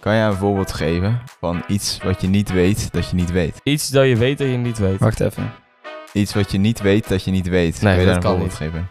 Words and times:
Kan 0.00 0.14
jij 0.14 0.24
een 0.26 0.34
voorbeeld 0.34 0.72
geven 0.72 1.20
van 1.40 1.62
iets 1.66 1.98
wat 2.04 2.20
je 2.20 2.28
niet 2.28 2.52
weet 2.52 2.92
dat 2.92 3.08
je 3.10 3.16
niet 3.16 3.30
weet? 3.30 3.60
Iets 3.62 3.88
dat 3.88 4.06
je 4.06 4.16
weet 4.16 4.38
dat 4.38 4.46
je 4.48 4.56
niet 4.56 4.78
weet. 4.78 4.98
Wacht 4.98 5.20
even. 5.20 5.52
Iets 6.12 6.34
wat 6.34 6.50
je 6.52 6.58
niet 6.58 6.80
weet 6.80 7.08
dat 7.08 7.24
je 7.24 7.30
niet 7.30 7.48
weet. 7.48 7.80
Nee, 7.82 7.94
kan 7.94 8.04
je 8.04 8.06
dat 8.06 8.06
daar 8.06 8.14
een 8.14 8.20
kan 8.22 8.30
voorbeeld 8.30 8.54
geven? 8.54 8.88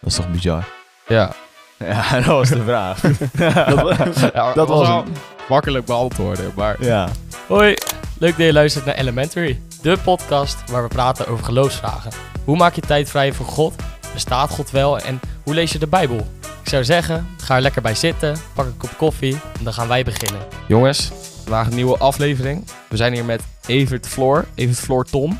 Dat 0.00 0.10
is 0.10 0.14
toch 0.14 0.30
bizar? 0.30 0.64
Ja. 1.06 1.32
Ja, 1.78 2.10
dat 2.16 2.24
was 2.24 2.48
de 2.48 2.62
vraag. 2.62 3.00
Ja, 4.34 4.52
Dat 4.52 4.68
was 4.68 4.88
wel 4.88 5.04
makkelijk 5.48 5.84
beantwoorden, 5.84 6.52
maar... 6.56 6.76
ja. 6.84 7.08
Hoi, 7.46 7.74
leuk 8.18 8.36
dat 8.36 8.46
je 8.46 8.52
luistert 8.52 8.84
naar 8.84 8.94
Elementary, 8.94 9.60
de 9.82 9.96
podcast 10.04 10.70
waar 10.70 10.82
we 10.82 10.88
praten 10.88 11.26
over 11.26 11.44
geloofsvragen. 11.44 12.10
Hoe 12.44 12.56
maak 12.56 12.74
je 12.74 12.80
tijd 12.80 13.10
vrij 13.10 13.32
voor 13.32 13.46
God? 13.46 13.74
Bestaat 14.12 14.50
God 14.50 14.70
wel 14.70 14.98
en 14.98 15.20
hoe 15.42 15.54
lees 15.54 15.72
je 15.72 15.78
de 15.78 15.86
Bijbel? 15.86 16.26
Ik 16.62 16.68
zou 16.68 16.84
zeggen, 16.84 17.26
ga 17.36 17.54
er 17.56 17.60
lekker 17.62 17.82
bij 17.82 17.94
zitten, 17.94 18.36
pak 18.54 18.66
een 18.66 18.76
kop 18.76 18.90
koffie 18.96 19.34
en 19.58 19.64
dan 19.64 19.72
gaan 19.72 19.88
wij 19.88 20.04
beginnen. 20.04 20.40
Jongens, 20.68 21.10
vandaag 21.42 21.66
een 21.66 21.74
nieuwe 21.74 21.98
aflevering. 21.98 22.64
We 22.88 22.96
zijn 22.96 23.12
hier 23.12 23.24
met 23.24 23.42
Evert 23.66 24.08
Floor. 24.08 24.44
Evert 24.54 24.78
Floor 24.78 25.04
Tom. 25.04 25.38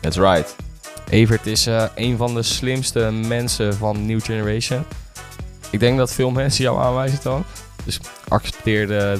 That's 0.00 0.16
right. 0.16 0.56
Evert 1.08 1.46
is 1.46 1.66
eh, 1.66 1.84
een 1.94 2.16
van 2.16 2.34
de 2.34 2.42
slimste 2.42 3.10
mensen 3.10 3.74
van 3.74 4.06
New 4.06 4.22
Generation. 4.22 4.84
Ik 5.70 5.80
denk 5.80 5.98
dat 5.98 6.12
veel 6.12 6.30
mensen 6.40 6.64
jou 6.64 6.80
aanwijzen 6.80 7.18
dan. 7.22 7.44
Dus 7.84 8.00
accepteer 8.28 8.86
de 8.86 9.18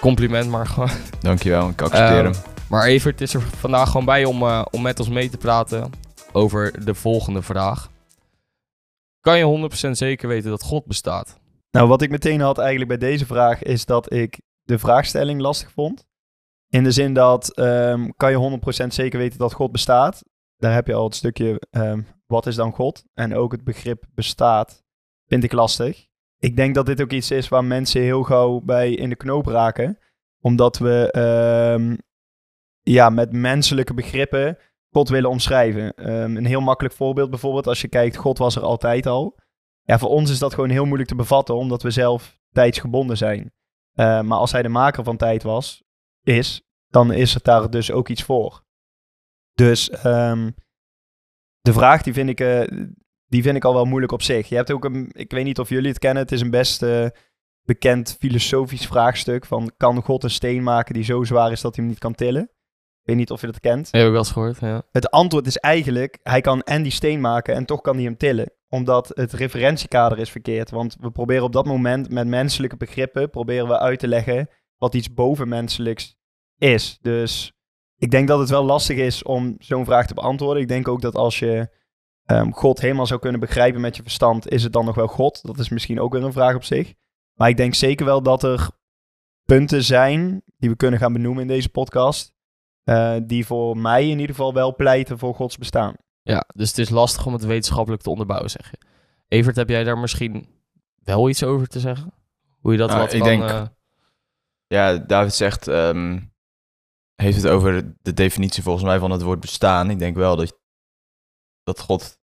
compliment 0.00 0.50
maar 0.50 0.66
gewoon. 0.66 0.90
Dankjewel, 1.20 1.68
ik 1.68 1.82
accepteer 1.82 2.16
Ehm, 2.16 2.24
hem. 2.24 2.34
Maar 2.68 2.84
Evert 2.84 3.20
is 3.20 3.34
er 3.34 3.42
vandaag 3.58 3.90
gewoon 3.90 4.06
bij 4.06 4.24
om, 4.24 4.42
eh, 4.42 4.62
om 4.70 4.82
met 4.82 4.98
ons 5.00 5.08
mee 5.08 5.30
te 5.30 5.36
praten 5.36 5.90
over 6.32 6.84
de 6.84 6.94
volgende 6.94 7.42
vraag. 7.42 7.88
Kan 9.24 9.38
je 9.38 9.68
100% 9.88 9.90
zeker 9.90 10.28
weten 10.28 10.50
dat 10.50 10.62
God 10.62 10.86
bestaat? 10.86 11.40
Nou, 11.70 11.88
wat 11.88 12.02
ik 12.02 12.10
meteen 12.10 12.40
had 12.40 12.58
eigenlijk 12.58 12.88
bij 12.88 13.08
deze 13.08 13.26
vraag 13.26 13.62
is 13.62 13.84
dat 13.84 14.12
ik 14.12 14.40
de 14.62 14.78
vraagstelling 14.78 15.40
lastig 15.40 15.72
vond. 15.72 16.06
In 16.68 16.84
de 16.84 16.90
zin 16.90 17.14
dat, 17.14 17.54
ehm, 17.54 18.08
kan 18.16 18.30
je 18.30 18.36
100% 18.36 18.94
zeker 18.94 19.18
weten 19.18 19.38
dat 19.38 19.52
God 19.52 19.72
bestaat? 19.72 20.22
Daar 20.56 20.74
heb 20.74 20.86
je 20.86 20.94
al 20.94 21.04
het 21.04 21.14
stukje, 21.14 21.60
ehm, 21.70 22.02
wat 22.26 22.46
is 22.46 22.54
dan 22.54 22.72
God? 22.72 23.04
En 23.14 23.34
ook 23.34 23.52
het 23.52 23.64
begrip 23.64 24.04
bestaat, 24.14 24.84
vind 25.26 25.44
ik 25.44 25.52
lastig. 25.52 26.06
Ik 26.38 26.56
denk 26.56 26.74
dat 26.74 26.86
dit 26.86 27.02
ook 27.02 27.12
iets 27.12 27.30
is 27.30 27.48
waar 27.48 27.64
mensen 27.64 28.02
heel 28.02 28.22
gauw 28.22 28.60
bij 28.60 28.92
in 28.92 29.08
de 29.08 29.16
knoop 29.16 29.46
raken. 29.46 29.98
Omdat 30.40 30.78
we 30.78 31.10
ehm, 31.10 31.96
ja, 32.80 33.10
met 33.10 33.32
menselijke 33.32 33.94
begrippen 33.94 34.58
God 34.94 35.08
willen 35.08 35.30
omschrijven. 35.30 35.94
Ehm, 35.94 36.36
een 36.36 36.46
heel 36.46 36.60
makkelijk 36.60 36.94
voorbeeld 36.94 37.30
bijvoorbeeld, 37.30 37.66
als 37.66 37.80
je 37.80 37.88
kijkt, 37.88 38.16
God 38.16 38.38
was 38.38 38.56
er 38.56 38.62
altijd 38.62 39.06
al. 39.06 39.38
Ja, 39.82 39.98
voor 39.98 40.08
ons 40.08 40.30
is 40.30 40.38
dat 40.38 40.54
gewoon 40.54 40.70
heel 40.70 40.84
moeilijk 40.84 41.08
te 41.08 41.14
bevatten, 41.14 41.54
omdat 41.54 41.82
we 41.82 41.90
zelf 41.90 42.38
tijdsgebonden 42.52 43.16
zijn. 43.16 43.52
Eh, 43.92 44.20
maar 44.20 44.38
als 44.38 44.52
hij 44.52 44.62
de 44.62 44.68
maker 44.68 45.04
van 45.04 45.16
tijd 45.16 45.42
was, 45.42 45.84
is, 46.22 46.62
dan 46.86 47.12
is 47.12 47.34
er 47.34 47.42
daar 47.42 47.70
dus 47.70 47.90
ook 47.90 48.08
iets 48.08 48.22
voor. 48.22 48.64
Dus 49.52 49.90
ehm, 49.90 50.50
de 51.60 51.72
vraag 51.72 52.02
die 52.02 52.12
vind, 52.12 52.28
ik, 52.28 52.40
eh, 52.40 52.86
die 53.26 53.42
vind 53.42 53.56
ik 53.56 53.64
al 53.64 53.74
wel 53.74 53.84
moeilijk 53.84 54.12
op 54.12 54.22
zich. 54.22 54.48
Je 54.48 54.56
hebt 54.56 54.72
ook 54.72 54.84
een, 54.84 55.10
ik 55.12 55.30
weet 55.30 55.44
niet 55.44 55.58
of 55.58 55.68
jullie 55.68 55.88
het 55.88 55.98
kennen, 55.98 56.22
het 56.22 56.32
is 56.32 56.40
een 56.40 56.50
best 56.50 56.82
eh, 56.82 57.06
bekend 57.62 58.16
filosofisch 58.18 58.86
vraagstuk 58.86 59.46
van 59.46 59.72
kan 59.76 60.02
God 60.02 60.22
een 60.22 60.30
steen 60.30 60.62
maken 60.62 60.94
die 60.94 61.04
zo 61.04 61.24
zwaar 61.24 61.52
is 61.52 61.60
dat 61.60 61.74
hij 61.74 61.84
hem 61.84 61.92
niet 61.92 62.02
kan 62.02 62.14
tillen? 62.14 62.53
Ik 63.04 63.10
weet 63.10 63.18
niet 63.18 63.30
of 63.30 63.40
je 63.40 63.46
dat 63.46 63.60
kent. 63.60 63.88
Heb 63.90 64.04
ik 64.04 64.10
wel 64.10 64.18
eens 64.18 64.30
gehoord, 64.30 64.60
ja. 64.60 64.82
Het 64.92 65.10
antwoord 65.10 65.46
is 65.46 65.56
eigenlijk, 65.56 66.18
hij 66.22 66.40
kan 66.40 66.62
en 66.62 66.82
die 66.82 66.92
steen 66.92 67.20
maken 67.20 67.54
en 67.54 67.64
toch 67.64 67.80
kan 67.80 67.94
hij 67.94 68.04
hem 68.04 68.16
tillen. 68.16 68.52
Omdat 68.68 69.10
het 69.14 69.32
referentiekader 69.32 70.18
is 70.18 70.30
verkeerd. 70.30 70.70
Want 70.70 70.96
we 71.00 71.10
proberen 71.10 71.44
op 71.44 71.52
dat 71.52 71.66
moment 71.66 72.10
met 72.10 72.26
menselijke 72.26 72.76
begrippen, 72.76 73.30
proberen 73.30 73.68
we 73.68 73.78
uit 73.78 73.98
te 73.98 74.08
leggen 74.08 74.48
wat 74.78 74.94
iets 74.94 75.14
bovenmenselijks 75.14 76.16
is. 76.58 76.98
Dus 77.00 77.52
ik 77.96 78.10
denk 78.10 78.28
dat 78.28 78.38
het 78.38 78.50
wel 78.50 78.64
lastig 78.64 78.96
is 78.96 79.22
om 79.22 79.54
zo'n 79.58 79.84
vraag 79.84 80.06
te 80.06 80.14
beantwoorden. 80.14 80.62
Ik 80.62 80.68
denk 80.68 80.88
ook 80.88 81.00
dat 81.00 81.14
als 81.14 81.38
je 81.38 81.68
ehm, 82.24 82.50
God 82.50 82.80
helemaal 82.80 83.06
zou 83.06 83.20
kunnen 83.20 83.40
begrijpen 83.40 83.80
met 83.80 83.96
je 83.96 84.02
verstand, 84.02 84.50
is 84.50 84.62
het 84.62 84.72
dan 84.72 84.84
nog 84.84 84.94
wel 84.94 85.06
God? 85.06 85.40
Dat 85.42 85.58
is 85.58 85.68
misschien 85.68 86.00
ook 86.00 86.12
weer 86.12 86.24
een 86.24 86.32
vraag 86.32 86.54
op 86.54 86.64
zich. 86.64 86.94
Maar 87.34 87.48
ik 87.48 87.56
denk 87.56 87.74
zeker 87.74 88.06
wel 88.06 88.22
dat 88.22 88.42
er 88.42 88.68
punten 89.44 89.84
zijn 89.84 90.42
die 90.58 90.70
we 90.70 90.76
kunnen 90.76 91.00
gaan 91.00 91.12
benoemen 91.12 91.42
in 91.42 91.48
deze 91.48 91.68
podcast. 91.68 92.33
Eh, 92.84 93.16
die 93.22 93.46
voor 93.46 93.76
mij 93.78 94.02
in 94.02 94.18
ieder 94.18 94.34
geval 94.34 94.52
wel 94.54 94.74
pleiten 94.74 95.18
voor 95.18 95.34
Gods 95.34 95.58
bestaan. 95.58 95.94
Ja, 96.22 96.44
dus 96.54 96.68
het 96.68 96.78
is 96.78 96.88
lastig 96.90 97.26
om 97.26 97.32
het 97.32 97.44
wetenschappelijk 97.44 98.02
te 98.02 98.10
onderbouwen, 98.10 98.50
zeg 98.50 98.70
je. 98.70 98.78
Evert, 99.28 99.56
heb 99.56 99.68
jij 99.68 99.84
daar 99.84 99.98
misschien 99.98 100.48
wel 101.02 101.28
iets 101.28 101.42
over 101.44 101.66
te 101.68 101.80
zeggen? 101.80 102.12
Hoe 102.60 102.72
je 102.72 102.78
dat 102.78 102.88
Nou, 102.88 103.00
wat 103.00 103.12
ik 103.12 103.20
kan... 103.20 103.28
denk- 103.28 103.42
eh, 103.50 103.62
Ja, 104.66 104.96
David 104.96 105.34
zegt, 105.34 105.68
ehm, 105.68 106.20
heeft 107.14 107.36
het 107.36 107.46
over 107.46 107.94
de 108.02 108.12
definitie 108.14 108.62
volgens 108.62 108.84
mij 108.84 108.98
van 108.98 109.10
het 109.10 109.22
woord 109.22 109.40
bestaan. 109.40 109.90
Ik 109.90 109.98
denk 109.98 110.16
wel 110.16 110.36
dat, 110.36 110.58
dat 111.62 111.80
God, 111.80 112.18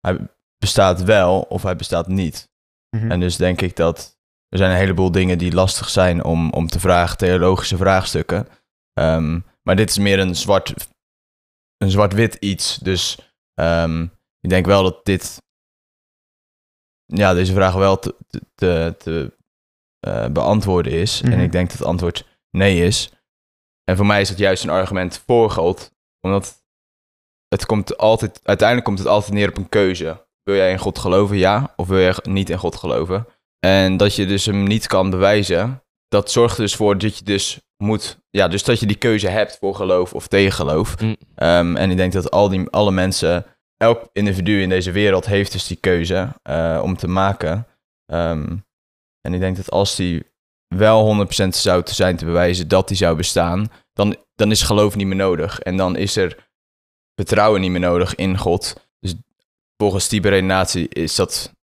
hij 0.00 0.18
bestaat 0.58 1.02
wel 1.02 1.40
of 1.40 1.62
hij 1.62 1.76
bestaat 1.76 2.06
niet. 2.08 2.48
Mhm. 2.90 3.10
En 3.10 3.20
dus 3.20 3.36
denk 3.36 3.60
ik 3.60 3.76
dat 3.76 4.18
er 4.48 4.58
zijn 4.58 4.70
een 4.70 4.76
heleboel 4.76 5.10
dingen 5.10 5.38
die 5.38 5.52
lastig 5.54 5.88
zijn 5.88 6.24
om, 6.24 6.52
om 6.52 6.66
te 6.66 6.80
vragen, 6.80 7.16
theologische 7.16 7.76
vraagstukken. 7.76 8.48
Ehm, 8.92 9.40
maar 9.62 9.76
dit 9.76 9.90
is 9.90 9.98
meer 9.98 10.18
een 10.18 10.36
zwart, 10.36 10.88
een 11.76 11.90
zwart-wit 11.90 12.34
iets. 12.34 12.76
Dus 12.76 13.18
ehm, 13.54 14.02
ik 14.40 14.50
denk 14.50 14.66
wel 14.66 14.82
dat 14.82 15.04
dit, 15.04 15.42
ja, 17.04 17.34
deze 17.34 17.52
vraag 17.52 17.74
wel 17.74 17.98
te, 17.98 18.14
te, 18.54 18.94
te, 18.98 19.38
eh, 20.00 20.26
beantwoorden 20.26 20.92
is. 20.92 21.22
Mhm. 21.22 21.32
En 21.32 21.40
ik 21.40 21.52
denk 21.52 21.68
dat 21.68 21.78
het 21.78 21.86
antwoord 21.86 22.38
nee 22.50 22.84
is. 22.84 23.12
En 23.84 23.96
voor 23.96 24.06
mij 24.06 24.20
is 24.20 24.28
dat 24.28 24.38
juist 24.38 24.64
een 24.64 24.70
argument 24.70 25.22
voor 25.26 25.50
God, 25.50 25.92
omdat 26.20 26.64
het 27.48 27.66
komt 27.66 27.96
altijd, 27.96 28.40
uiteindelijk 28.42 28.86
komt 28.86 28.98
het 28.98 29.08
altijd 29.08 29.32
neer 29.32 29.48
op 29.48 29.56
een 29.56 29.68
keuze. 29.68 30.26
Wil 30.42 30.54
jij 30.54 30.70
in 30.70 30.78
God 30.78 30.98
geloven, 30.98 31.36
ja, 31.36 31.72
of 31.76 31.88
wil 31.88 31.98
jij 31.98 32.16
niet 32.22 32.50
in 32.50 32.58
God 32.58 32.76
geloven? 32.76 33.26
En 33.58 33.96
dat 33.96 34.14
je 34.14 34.26
dus 34.26 34.46
hem 34.46 34.62
niet 34.62 34.86
kan 34.86 35.10
bewijzen, 35.10 35.82
dat 36.10 36.30
zorgt 36.30 36.56
er 36.56 36.62
dus 36.62 36.74
voor 36.74 36.98
dat 36.98 37.18
je 37.18 37.24
dus 37.24 37.60
moet, 37.76 38.18
ja, 38.30 38.48
dus 38.48 38.64
dat 38.64 38.80
je 38.80 38.86
die 38.86 38.96
keuze 38.96 39.28
hebt 39.28 39.58
voor 39.58 39.74
geloof 39.74 40.14
of 40.14 40.26
tegen 40.26 40.52
geloof. 40.52 41.00
Mm. 41.00 41.16
Ehm, 41.34 41.76
en 41.76 41.90
ik 41.90 41.96
denk 41.96 42.12
dat 42.12 42.30
al 42.30 42.48
die, 42.48 42.68
alle 42.68 42.90
mensen, 42.90 43.46
elk 43.76 44.08
individu 44.12 44.62
in 44.62 44.68
deze 44.68 44.90
wereld 44.90 45.26
heeft 45.26 45.52
dus 45.52 45.66
die 45.66 45.76
keuze 45.76 46.28
eh, 46.42 46.80
om 46.82 46.96
te 46.96 47.08
maken. 47.08 47.66
Ehm, 48.06 48.56
en 49.20 49.34
ik 49.34 49.40
denk 49.40 49.56
dat 49.56 49.70
als 49.70 49.96
die 49.96 50.24
wel 50.74 51.04
100% 51.04 51.56
zou 51.56 51.82
te 51.82 51.94
zijn 51.94 52.16
te 52.16 52.24
bewijzen 52.24 52.68
dat 52.68 52.88
die 52.88 52.96
zou 52.96 53.16
bestaan, 53.16 53.70
dan, 53.92 54.16
dan 54.34 54.50
is 54.50 54.62
geloof 54.62 54.96
niet 54.96 55.06
meer 55.06 55.16
nodig. 55.16 55.58
En 55.58 55.76
dan 55.76 55.96
is 55.96 56.16
er 56.16 56.50
vertrouwen 57.14 57.60
niet 57.60 57.70
meer 57.70 57.80
nodig 57.80 58.14
in 58.14 58.38
God. 58.38 58.88
Dus 58.98 59.14
volgens 59.76 60.08
die 60.08 60.20
beredenatie 60.20 60.88
is 60.88 61.14
dat. 61.14 61.58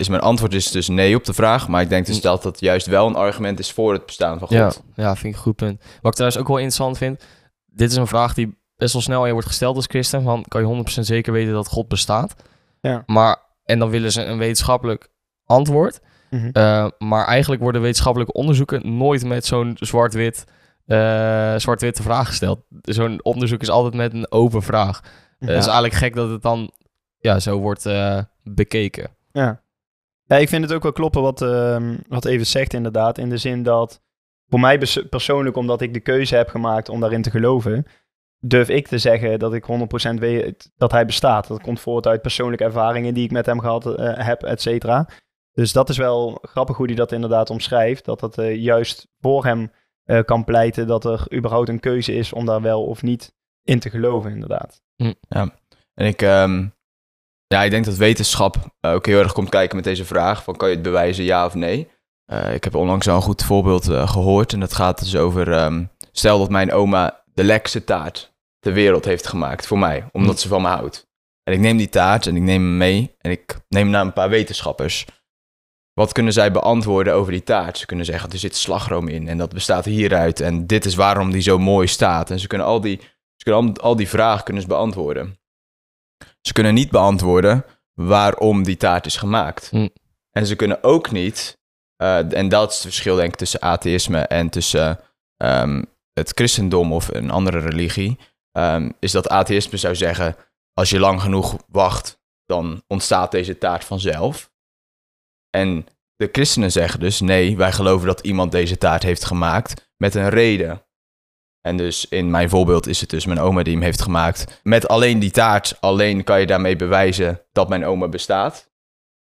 Is 0.00 0.08
mijn 0.08 0.20
antwoord 0.22 0.54
is 0.54 0.70
dus 0.70 0.88
nee 0.88 1.16
op 1.16 1.24
de 1.24 1.32
vraag. 1.32 1.68
Maar 1.68 1.82
ik 1.82 1.88
denk 1.88 2.06
dus 2.06 2.20
dat 2.20 2.42
dat 2.42 2.60
juist 2.60 2.86
wel 2.86 3.06
een 3.06 3.14
argument 3.14 3.58
is 3.58 3.72
voor 3.72 3.92
het 3.92 4.06
bestaan 4.06 4.38
van 4.38 4.48
ja, 4.50 4.64
God. 4.70 4.82
ja, 4.94 5.16
vind 5.16 5.24
ik 5.32 5.38
een 5.38 5.44
goed 5.44 5.56
punt. 5.56 5.80
Wat 5.80 6.10
ik 6.10 6.12
trouwens 6.12 6.40
ook 6.40 6.48
wel 6.48 6.56
interessant 6.56 6.98
vind, 6.98 7.24
dit 7.66 7.90
is 7.90 7.96
een 7.96 8.06
vraag 8.06 8.34
die 8.34 8.58
best 8.76 8.92
wel 8.92 9.02
snel 9.02 9.20
aan 9.20 9.26
je 9.26 9.32
wordt 9.32 9.46
gesteld 9.48 9.76
als 9.76 9.86
christen, 9.86 10.22
van 10.22 10.44
kan 10.48 10.60
je 10.60 10.84
100% 10.98 11.00
zeker 11.00 11.32
weten 11.32 11.52
dat 11.52 11.68
God 11.68 11.88
bestaat? 11.88 12.34
Ja. 12.80 13.02
Maar, 13.06 13.36
en 13.64 13.78
dan 13.78 13.90
willen 13.90 14.12
ze 14.12 14.24
een 14.24 14.38
wetenschappelijk 14.38 15.08
antwoord, 15.44 16.00
Mhm. 16.30 16.48
Eh, 16.52 16.86
maar 16.98 17.26
eigenlijk 17.26 17.62
worden 17.62 17.80
wetenschappelijke 17.82 18.32
onderzoeken 18.32 18.96
nooit 18.96 19.24
met 19.24 19.46
zo'n 19.46 19.76
zwart-wit, 19.80 20.44
eh, 20.86 21.54
zwart-witte 21.56 22.02
vraag 22.02 22.26
gesteld. 22.26 22.60
Zo'n 22.82 23.22
onderzoek 23.24 23.60
is 23.60 23.70
altijd 23.70 23.94
met 23.94 24.12
een 24.12 24.32
open 24.32 24.62
vraag. 24.62 25.00
Eh, 25.00 25.48
Het 25.48 25.58
is 25.58 25.64
eigenlijk 25.64 25.94
gek 25.94 26.14
dat 26.14 26.30
het 26.30 26.42
dan 26.42 26.70
ja, 27.18 27.38
zo 27.40 27.58
wordt 27.58 27.86
eh, 27.86 28.18
bekeken. 28.42 29.10
Ja. 29.32 29.60
Ja, 30.30 30.36
ik 30.36 30.48
vind 30.48 30.62
het 30.62 30.72
ook 30.72 30.82
wel 30.82 30.92
kloppen 30.92 31.22
wat, 31.22 31.42
ehm 31.42 31.96
wat 32.08 32.24
Even 32.24 32.46
zegt 32.46 32.74
inderdaad. 32.74 33.18
In 33.18 33.28
de 33.28 33.36
zin 33.36 33.62
dat 33.62 34.02
voor 34.48 34.60
mij 34.60 34.78
persoonlijk, 35.10 35.56
omdat 35.56 35.80
ik 35.80 35.94
de 35.94 36.00
keuze 36.00 36.36
heb 36.36 36.48
gemaakt 36.48 36.88
om 36.88 37.00
daarin 37.00 37.22
te 37.22 37.30
geloven, 37.30 37.86
durf 38.38 38.68
ik 38.68 38.88
te 38.88 38.98
zeggen 38.98 39.38
dat 39.38 39.54
ik 39.54 39.64
100% 40.14 40.14
weet 40.18 40.70
dat 40.76 40.92
hij 40.92 41.06
bestaat. 41.06 41.46
Dat 41.46 41.62
komt 41.62 41.80
voort 41.80 42.06
uit 42.06 42.22
persoonlijke 42.22 42.64
ervaringen 42.64 43.14
die 43.14 43.24
ik 43.24 43.30
met 43.30 43.46
hem 43.46 43.60
gehad 43.60 43.86
eh, 43.86 44.26
heb, 44.26 44.42
et 44.42 44.60
cetera. 44.60 45.08
Dus 45.52 45.72
dat 45.72 45.88
is 45.88 45.96
wel 45.96 46.38
grappig 46.42 46.76
hoe 46.76 46.86
hij 46.86 46.94
dat 46.94 47.12
inderdaad 47.12 47.50
omschrijft. 47.50 48.04
Dat 48.04 48.20
het 48.20 48.38
eh, 48.38 48.56
juist 48.56 49.08
voor 49.20 49.44
hem 49.44 49.72
eh, 50.04 50.22
kan 50.24 50.44
pleiten 50.44 50.86
dat 50.86 51.04
er 51.04 51.34
überhaupt 51.34 51.68
een 51.68 51.80
keuze 51.80 52.12
is 52.14 52.32
om 52.32 52.46
daar 52.46 52.62
wel 52.62 52.84
of 52.84 53.02
niet 53.02 53.34
in 53.62 53.78
te 53.78 53.90
geloven, 53.90 54.30
inderdaad. 54.30 54.82
En 55.94 56.06
ik, 56.06 56.22
ehm, 56.22 56.66
ja, 57.54 57.62
ik 57.62 57.70
denk 57.70 57.84
dat 57.84 57.96
wetenschap 57.96 58.56
eh, 58.80 58.92
ook 58.92 59.06
heel 59.06 59.18
erg 59.18 59.32
komt 59.32 59.48
kijken 59.48 59.76
met 59.76 59.84
deze 59.84 60.04
vraag: 60.04 60.42
van 60.42 60.56
kan 60.56 60.68
je 60.68 60.74
het 60.74 60.84
bewijzen, 60.84 61.24
ja 61.24 61.46
of 61.46 61.54
nee? 61.54 61.88
Eh, 62.24 62.54
ik 62.54 62.64
heb 62.64 62.74
onlangs 62.74 63.08
al 63.08 63.16
een 63.16 63.22
goed 63.22 63.42
voorbeeld 63.42 63.88
eh, 63.88 64.08
gehoord. 64.08 64.52
En 64.52 64.60
dat 64.60 64.74
gaat 64.74 64.98
dus 64.98 65.16
over: 65.16 65.52
ehm, 65.52 65.84
stel 66.12 66.38
dat 66.38 66.50
mijn 66.50 66.72
oma 66.72 67.24
de 67.34 67.44
lekkerste 67.44 67.84
taart 67.84 68.34
ter 68.58 68.72
wereld 68.72 69.04
heeft 69.04 69.26
gemaakt 69.26 69.66
voor 69.66 69.78
mij, 69.78 70.04
omdat 70.12 70.40
ze 70.40 70.48
van 70.48 70.62
me 70.62 70.68
houdt. 70.68 71.08
En 71.42 71.52
ik 71.52 71.60
neem 71.60 71.76
die 71.76 71.88
taart 71.88 72.26
en 72.26 72.36
ik 72.36 72.42
neem 72.42 72.62
hem 72.62 72.76
mee 72.76 73.16
en 73.18 73.30
ik 73.30 73.56
neem 73.68 73.90
naar 73.90 74.04
een 74.04 74.12
paar 74.12 74.28
wetenschappers. 74.28 75.06
wat 75.94 76.12
kunnen 76.12 76.32
zij 76.32 76.52
beantwoorden 76.52 77.14
over 77.14 77.32
die 77.32 77.42
taart? 77.42 77.78
Ze 77.78 77.86
kunnen 77.86 78.06
zeggen, 78.06 78.30
er 78.30 78.38
zit 78.38 78.56
slagroom 78.56 79.08
in 79.08 79.28
en 79.28 79.38
dat 79.38 79.52
bestaat 79.52 79.84
hieruit 79.84 80.40
en 80.40 80.66
dit 80.66 80.84
is 80.84 80.94
waarom 80.94 81.30
die 81.30 81.42
zo 81.42 81.58
mooi 81.58 81.86
staat. 81.86 82.30
En 82.30 82.38
ze 82.38 82.46
kunnen 82.46 82.66
al 82.66 82.80
die, 82.80 83.00
ze 83.36 83.44
kunnen 83.44 83.60
al, 83.60 83.82
al 83.82 83.96
die 83.96 84.08
vragen 84.08 84.44
kunnen 84.44 84.62
ze 84.62 84.68
beantwoorden. 84.68 85.38
Ze 86.40 86.52
kunnen 86.52 86.74
niet 86.74 86.90
beantwoorden 86.90 87.64
waarom 87.94 88.62
die 88.62 88.76
taart 88.76 89.06
is 89.06 89.16
gemaakt. 89.16 89.68
Hm. 89.70 89.88
En 90.30 90.46
ze 90.46 90.56
kunnen 90.56 90.82
ook 90.82 91.10
niet, 91.10 91.58
eh, 91.96 92.32
en 92.32 92.48
dat 92.48 92.68
is 92.68 92.74
het 92.74 92.84
verschil 92.84 93.16
denk 93.16 93.28
ik 93.32 93.38
tussen 93.38 93.60
atheïsme 93.60 94.20
en 94.20 94.50
tussen 94.50 95.00
ehm, 95.36 95.82
het 96.12 96.32
christendom 96.34 96.92
of 96.92 97.08
een 97.08 97.30
andere 97.30 97.58
religie, 97.58 98.18
ehm, 98.52 98.90
is 98.98 99.12
dat 99.12 99.28
atheïsme 99.28 99.76
zou 99.76 99.94
zeggen, 99.96 100.36
als 100.74 100.90
je 100.90 100.98
lang 100.98 101.20
genoeg 101.20 101.56
wacht, 101.68 102.20
dan 102.44 102.82
ontstaat 102.86 103.30
deze 103.30 103.58
taart 103.58 103.84
vanzelf. 103.84 104.50
En 105.50 105.86
de 106.16 106.28
christenen 106.32 106.72
zeggen 106.72 107.00
dus, 107.00 107.20
nee, 107.20 107.56
wij 107.56 107.72
geloven 107.72 108.06
dat 108.06 108.20
iemand 108.20 108.52
deze 108.52 108.78
taart 108.78 109.02
heeft 109.02 109.24
gemaakt 109.24 109.92
met 109.96 110.14
een 110.14 110.28
reden. 110.28 110.84
En 111.60 111.76
dus 111.76 112.08
in 112.08 112.30
mijn 112.30 112.48
voorbeeld 112.48 112.86
is 112.86 113.00
het 113.00 113.10
dus 113.10 113.26
mijn 113.26 113.40
oma 113.40 113.62
die 113.62 113.72
hem 113.72 113.82
heeft 113.82 114.02
gemaakt. 114.02 114.60
Met 114.62 114.88
alleen 114.88 115.18
die 115.18 115.30
taart, 115.30 115.76
alleen 115.80 116.24
kan 116.24 116.40
je 116.40 116.46
daarmee 116.46 116.76
bewijzen 116.76 117.42
dat 117.52 117.68
mijn 117.68 117.84
oma 117.84 118.08
bestaat. 118.08 118.70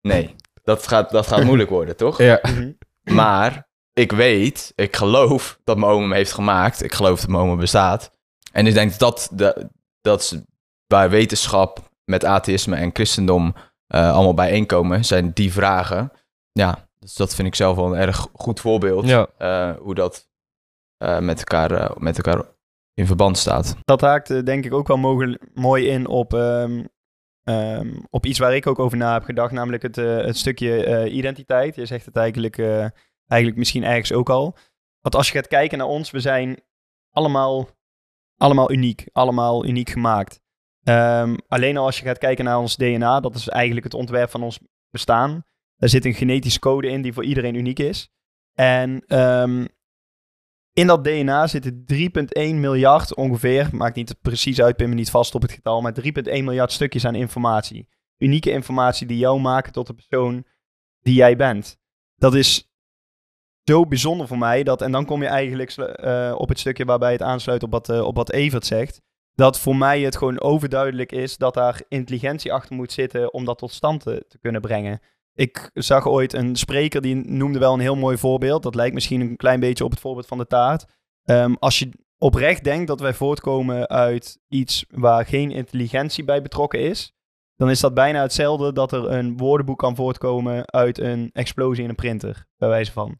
Nee, 0.02 0.36
dat 0.64 0.88
gaat, 0.88 1.12
dat 1.12 1.28
gaat 1.28 1.44
moeilijk 1.44 1.70
worden, 1.70 1.98
toch? 1.98 2.18
Ja. 2.18 2.40
Mhm. 2.42 2.72
Maar 3.04 3.68
ik 3.94 4.12
weet, 4.12 4.72
ik 4.76 4.96
geloof 4.96 5.60
dat 5.64 5.78
mijn 5.78 5.92
oma 5.92 6.02
hem 6.02 6.12
heeft 6.14 6.34
gemaakt. 6.34 6.84
Ik 6.84 6.94
geloof 6.94 7.20
dat 7.20 7.30
mijn 7.30 7.44
oma 7.44 7.56
bestaat. 7.56 8.12
En 8.52 8.68
ik 8.68 8.74
denk 8.74 8.98
dat 8.98 9.30
de, 9.34 9.70
dat 10.02 10.44
waar 10.88 11.10
wetenschap 11.10 11.92
met 12.06 12.26
atheïsme 12.26 12.76
en 12.76 12.90
christendom 12.94 13.56
eh, 13.88 14.14
allemaal 14.14 14.34
bijeenkomen, 14.34 15.06
zijn 15.06 15.32
die 15.34 15.54
vragen. 15.54 16.12
Ja, 16.52 16.88
dus 17.00 17.14
dat 17.14 17.36
vind 17.36 17.48
ik 17.48 17.56
zelf 17.56 17.76
wel 17.76 17.86
een 17.86 18.00
erg 18.02 18.28
goed 18.34 18.60
voorbeeld. 18.60 19.06
Ja. 19.08 19.28
eh, 19.38 19.72
hoe 19.80 19.96
dat 19.96 20.29
eh, 21.00 21.20
met, 21.20 21.38
elkaar, 21.38 21.72
eh, 21.72 21.96
met 21.98 22.18
elkaar 22.18 22.46
in 22.94 23.06
verband 23.06 23.38
staat. 23.38 23.76
Dat 23.86 24.02
haakt 24.02 24.30
eh, 24.30 24.44
denk 24.44 24.66
ik 24.66 24.74
ook 24.74 24.88
wel 24.88 25.38
mooi 25.54 25.88
in 25.88 26.08
op, 26.08 26.34
ehm, 26.34 26.86
ehm, 27.44 28.00
op 28.10 28.26
iets 28.26 28.40
waar 28.40 28.56
ik 28.56 28.68
ook 28.68 28.80
over 28.80 28.98
na 28.98 29.14
heb 29.14 29.24
gedacht, 29.24 29.52
namelijk 29.52 29.84
het, 29.84 29.96
het 29.96 30.38
stukje 30.38 31.10
identiteit. 31.10 31.76
Je 31.76 31.86
zegt 31.86 32.06
het 32.06 32.16
eigenlijk, 32.16 32.58
eigenlijk 33.28 33.56
misschien 33.56 33.84
ergens 33.84 34.14
ook 34.14 34.30
al. 34.30 34.58
Want 35.02 35.16
als 35.16 35.28
je 35.28 35.34
gaat 35.34 35.48
kijken 35.48 35.78
naar 35.78 35.88
ons, 35.88 36.12
we 36.12 36.20
zijn 36.20 36.62
allemaal, 37.12 37.70
allemaal 38.38 38.72
uniek, 38.72 39.10
allemaal 39.12 39.66
uniek 39.66 39.90
gemaakt. 39.90 40.40
Ehm, 40.84 41.36
alleen 41.48 41.78
al 41.78 41.86
als 41.86 42.00
je 42.00 42.06
gaat 42.06 42.18
kijken 42.18 42.46
naar 42.46 42.60
ons 42.60 42.76
DNA, 42.76 43.20
dat 43.20 43.36
is 43.36 43.50
eigenlijk 43.50 43.86
het 43.86 43.94
ontwerp 43.94 44.30
van 44.30 44.44
ons 44.44 44.60
bestaan. 44.90 45.44
Er 45.78 45.90
zit 45.90 46.06
een 46.06 46.14
genetische 46.14 46.60
code 46.60 46.90
in 46.90 47.02
die 47.02 47.14
voor 47.14 47.26
iedereen 47.26 47.56
uniek 47.56 47.80
is. 47.80 48.10
En 48.54 49.04
in 50.80 50.88
dat 50.88 51.04
DNA 51.04 51.48
zitten 51.48 51.86
3,1 51.94 52.56
miljard 52.56 53.16
ongeveer, 53.16 53.70
maakt 53.72 53.96
niet 53.96 54.16
precies 54.22 54.62
uit, 54.62 54.76
pin 54.76 54.90
me 54.90 54.96
niet 54.96 55.10
vast 55.10 55.36
op 55.36 55.42
het 55.42 55.52
getal, 55.52 55.82
maar 55.82 55.94
3,1 56.02 56.04
miljard 56.24 56.72
stukjes 56.72 57.06
aan 57.06 57.16
informatie. 57.16 57.88
Unieke 58.18 58.52
informatie 58.52 59.08
die 59.08 59.18
jou 59.18 59.40
maken 59.40 59.72
tot 59.72 59.88
de 59.88 59.94
persoon 59.94 60.46
die 61.02 61.14
jij 61.14 61.36
bent. 61.36 61.78
Dat 62.16 62.36
is 62.36 62.72
zo 63.64 63.86
bijzonder 63.86 64.28
voor 64.28 64.38
mij, 64.38 64.64
dat, 64.64 64.82
en 64.82 64.92
dan 64.92 65.06
kom 65.06 65.22
je 65.22 65.28
eigenlijk 65.28 65.72
eh, 65.72 66.36
op 66.38 66.50
het 66.50 66.60
stukje 66.60 66.86
waarbij 66.86 67.12
het 67.12 67.22
aansluit 67.22 67.64
op 67.64 67.72
wat, 67.72 67.90
eh, 67.90 68.02
op 68.02 68.16
wat 68.16 68.32
Evert 68.32 68.66
zegt, 68.66 69.02
dat 69.34 69.60
voor 69.60 69.76
mij 69.76 70.02
het 70.02 70.18
gewoon 70.18 70.42
overduidelijk 70.42 71.12
is 71.12 71.38
dat 71.38 71.54
daar 71.54 71.82
intelligentie 71.88 72.54
achter 72.54 72.76
moet 72.76 72.92
zitten 72.92 73.34
om 73.34 73.46
dat 73.46 73.58
tot 73.58 73.72
stand 73.72 74.02
te, 74.02 74.26
te 74.28 74.40
kunnen 74.40 74.62
brengen. 74.62 75.02
Ik 75.40 75.70
zag 75.74 76.08
ooit 76.08 76.34
een 76.34 76.56
spreker 76.56 77.02
die 77.02 77.16
noemde 77.16 77.60
wel 77.60 77.74
een 77.74 77.80
heel 77.80 77.96
mooi 77.96 78.18
voorbeeld. 78.18 78.64
Dat 78.64 78.76
lijkt 78.76 78.94
misschien 78.94 79.22
een 79.22 79.36
klein 79.36 79.60
beetje 79.60 79.84
op 79.84 79.92
het 79.92 80.00
voorbeeld 80.00 80.28
van 80.28 80.38
de 80.38 80.48
taart. 80.48 80.86
Ehm, 81.24 81.54
als 81.60 81.80
je 81.80 81.90
oprecht 82.18 82.64
denkt 82.64 82.88
dat 82.88 83.00
wij 83.00 83.14
voortkomen 83.14 83.90
uit 83.90 84.40
iets 84.48 84.86
waar 84.90 85.26
geen 85.26 85.52
intelligentie 85.52 86.24
bij 86.24 86.42
betrokken 86.42 86.80
is, 86.80 87.14
dan 87.56 87.70
is 87.70 87.80
dat 87.80 87.94
bijna 87.94 88.22
hetzelfde 88.22 88.74
dat 88.74 88.92
er 88.92 89.12
een 89.12 89.38
woordenboek 89.38 89.78
kan 89.78 89.96
voortkomen 89.96 90.72
uit 90.72 90.98
een 90.98 91.30
explosie 91.34 91.84
in 91.84 91.90
een 91.90 91.96
printer, 91.96 92.46
bij 92.58 92.70
wijze 92.70 92.92
van. 92.92 93.20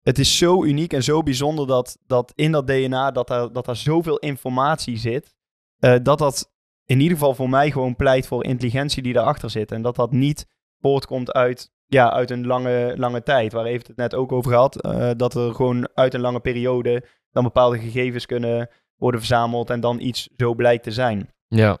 Het 0.00 0.18
is 0.18 0.38
zo 0.38 0.64
uniek 0.64 0.92
en 0.92 1.02
zo 1.02 1.22
bijzonder 1.22 1.66
dat, 1.66 1.98
dat 2.06 2.32
in 2.34 2.52
dat 2.52 2.66
DNA 2.66 3.10
dat 3.10 3.28
daar, 3.28 3.52
dat 3.52 3.64
daar 3.64 3.76
zoveel 3.76 4.18
informatie 4.18 4.96
zit, 4.96 5.34
eh, 5.78 5.96
dat 6.02 6.18
dat 6.18 6.52
in 6.84 7.00
ieder 7.00 7.18
geval 7.18 7.34
voor 7.34 7.50
mij 7.50 7.70
gewoon 7.70 7.96
pleit 7.96 8.26
voor 8.26 8.44
intelligentie 8.44 9.02
die 9.02 9.12
daarachter 9.12 9.50
zit. 9.50 9.72
En 9.72 9.82
dat 9.82 9.96
dat 9.96 10.12
niet 10.12 10.46
voortkomt 10.80 11.32
uit, 11.32 11.70
ja, 11.86 12.12
uit 12.12 12.30
een 12.30 12.46
lange, 12.46 12.94
lange 12.96 13.22
tijd. 13.22 13.52
Waar 13.52 13.64
heeft 13.64 13.86
het 13.86 13.96
net 13.96 14.14
ook 14.14 14.32
over 14.32 14.50
gehad. 14.50 14.82
eh, 14.82 15.10
dat 15.16 15.34
er 15.34 15.54
gewoon 15.54 15.88
uit 15.94 16.14
een 16.14 16.20
lange 16.20 16.40
periode 16.40 17.04
dan 17.30 17.42
bepaalde 17.42 17.78
gegevens 17.78 18.26
kunnen 18.26 18.70
worden 18.96 19.20
verzameld 19.20 19.70
en 19.70 19.80
dan 19.80 20.00
iets 20.00 20.28
zo 20.36 20.54
blijkt 20.54 20.82
te 20.82 20.92
zijn. 20.92 21.32
Ja. 21.48 21.78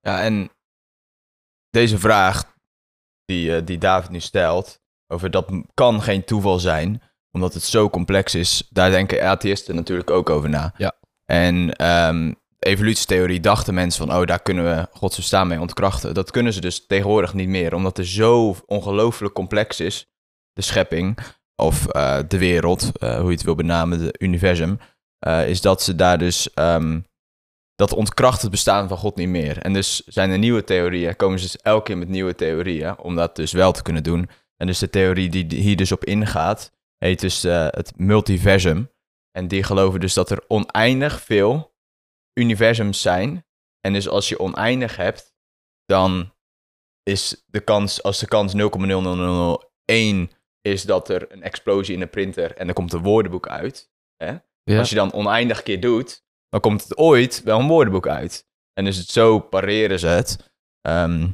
Ja, 0.00 0.22
en 0.22 0.50
deze 1.70 1.98
vraag 1.98 2.54
die, 3.24 3.56
eh, 3.56 3.62
die 3.64 3.78
David 3.78 4.10
nu 4.10 4.20
stelt, 4.20 4.80
over 5.06 5.30
dat 5.30 5.50
kan 5.74 6.02
geen 6.02 6.24
toeval 6.24 6.58
zijn, 6.58 7.02
omdat 7.32 7.54
het 7.54 7.62
zo 7.62 7.90
complex 7.90 8.34
is, 8.34 8.68
daar 8.70 8.90
denken 8.90 9.22
atheïsten 9.22 9.74
natuurlijk 9.74 10.10
ook 10.10 10.30
over 10.30 10.48
na. 10.48 10.74
Ja. 10.76 10.92
En 11.24 11.72
ehm, 11.72 12.32
evolutietheorie 12.60 13.40
dachten 13.40 13.74
mensen 13.74 14.06
van, 14.06 14.16
oh, 14.16 14.26
daar 14.26 14.42
kunnen 14.42 14.64
we 14.64 14.88
Gods 14.92 15.16
bestaan 15.16 15.48
mee 15.48 15.60
ontkrachten. 15.60 16.14
Dat 16.14 16.30
kunnen 16.30 16.52
ze 16.52 16.60
dus 16.60 16.86
tegenwoordig 16.86 17.34
niet 17.34 17.48
meer, 17.48 17.74
omdat 17.74 17.98
er 17.98 18.06
zo 18.06 18.56
ongelooflijk 18.66 19.34
complex 19.34 19.80
is, 19.80 20.10
de 20.52 20.62
schepping, 20.62 21.18
of 21.56 21.86
eh, 21.86 22.18
de 22.28 22.38
wereld, 22.38 22.90
eh, 22.98 23.16
hoe 23.18 23.26
je 23.26 23.34
het 23.36 23.42
wil 23.42 23.54
benamen, 23.54 23.98
de 23.98 24.14
universum, 24.18 24.78
eh, 25.18 25.48
is 25.48 25.60
dat 25.60 25.82
ze 25.82 25.94
daar 25.94 26.18
dus... 26.18 26.54
ehm, 26.54 27.00
dat 27.74 27.92
ontkracht 27.92 28.42
het 28.42 28.50
bestaan 28.50 28.88
van 28.88 28.96
God 28.96 29.16
niet 29.16 29.28
meer. 29.28 29.58
En 29.58 29.72
dus 29.72 30.02
zijn 30.06 30.30
er 30.30 30.38
nieuwe 30.38 30.64
theorieën, 30.64 31.16
komen 31.16 31.38
ze 31.38 31.44
dus 31.44 31.56
elke 31.56 31.82
keer 31.82 31.98
met 31.98 32.08
nieuwe 32.08 32.34
theorieën, 32.34 32.98
om 32.98 33.16
dat 33.16 33.36
dus 33.36 33.52
wel 33.52 33.72
te 33.72 33.82
kunnen 33.82 34.02
doen. 34.02 34.28
En 34.56 34.66
dus 34.66 34.78
de 34.78 34.90
theorie 34.90 35.28
die 35.28 35.60
hier 35.60 35.76
dus 35.76 35.92
op 35.92 36.04
ingaat, 36.04 36.72
heet 36.98 37.20
dus 37.20 37.42
het 37.42 37.92
multiversum. 37.96 38.90
En 39.30 39.48
die 39.48 39.62
geloven 39.62 40.00
dus 40.00 40.14
dat 40.14 40.30
er 40.30 40.44
oneindig 40.48 41.20
veel 41.20 41.69
universums 42.34 43.00
zijn. 43.00 43.46
En 43.80 43.92
dus 43.92 44.08
als 44.08 44.28
je 44.28 44.38
oneindig 44.38 44.96
hebt, 44.96 45.34
dan 45.84 46.32
is 47.02 47.44
de 47.46 47.60
kans, 47.60 48.02
als 48.02 48.18
de 48.18 48.26
kans 48.26 48.54
0,0001 48.54 50.38
is 50.60 50.82
dat 50.82 51.08
er 51.08 51.32
een 51.32 51.42
explosie 51.42 51.94
in 51.94 52.00
de 52.00 52.06
printer 52.06 52.56
en 52.56 52.68
er 52.68 52.74
komt 52.74 52.92
een 52.92 53.02
woordenboek 53.02 53.48
uit. 53.48 53.90
Ja. 54.16 54.44
Als 54.78 54.88
je 54.88 54.94
dan 54.94 55.12
oneindig 55.12 55.62
keer 55.62 55.80
doet, 55.80 56.24
dan 56.48 56.60
komt 56.60 56.82
het 56.82 56.96
ooit 56.96 57.42
wel 57.42 57.58
een 57.58 57.68
woordenboek 57.68 58.08
uit. 58.08 58.48
En 58.72 58.84
dus 58.84 58.96
het 58.96 59.08
zo 59.08 59.38
pareren 59.38 59.98
ze 59.98 60.06
het. 60.06 60.52
Ehm, 60.80 61.28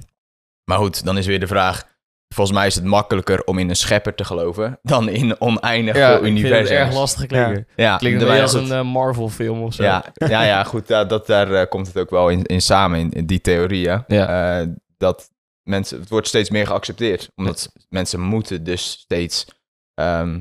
maar 0.65 0.79
goed, 0.79 1.05
dan 1.05 1.19
is 1.19 1.26
weer 1.26 1.41
de 1.41 1.47
vraag. 1.47 1.96
Volgens 2.37 2.57
mij 2.57 2.66
is 2.66 2.75
het 2.75 2.85
makkelijker 2.85 3.45
om 3.45 3.59
in 3.59 3.69
een 3.69 3.76
schepper 3.76 4.14
te 4.14 4.25
geloven 4.25 4.78
dan 4.83 5.09
in 5.09 5.40
oneindig 5.40 5.97
Ja, 5.97 6.16
ik 6.16 6.23
vind 6.23 6.43
het 6.49 6.69
erg 6.69 6.95
lastig 6.95 7.26
klinken. 7.26 7.66
Ja, 7.76 7.97
Klinkt 7.97 8.21
ja, 8.21 8.26
beetje 8.26 8.43
als 8.43 8.55
goed. 8.55 8.71
een 8.71 8.76
eh, 8.78 8.93
Marvel 8.93 9.28
film 9.28 9.62
of 9.62 9.75
zo. 9.75 9.83
Ja, 9.83 10.05
ja, 10.14 10.43
ja, 10.43 10.64
goed, 10.64 10.87
da- 10.87 11.05
dat, 11.05 11.26
daar 11.26 11.52
eh, 11.52 11.69
komt 11.69 11.87
het 11.87 11.99
ook 11.99 12.11
wel 12.11 12.28
in, 12.28 12.43
in 12.45 12.62
samen, 12.62 12.99
in, 12.99 13.11
in 13.11 13.26
die 13.26 13.40
theorieën. 13.40 14.05
Ja. 14.07 14.61
Eh, 14.61 14.66
dat 14.97 15.31
mensen, 15.62 16.00
het 16.00 16.09
wordt 16.09 16.28
steeds 16.28 16.50
meer 16.50 16.66
geaccepteerd. 16.66 17.31
Omdat 17.35 17.73
mensen 17.88 18.21
moeten 18.21 18.64
dus 18.64 18.90
steeds 18.90 19.47
ehm, 19.95 20.40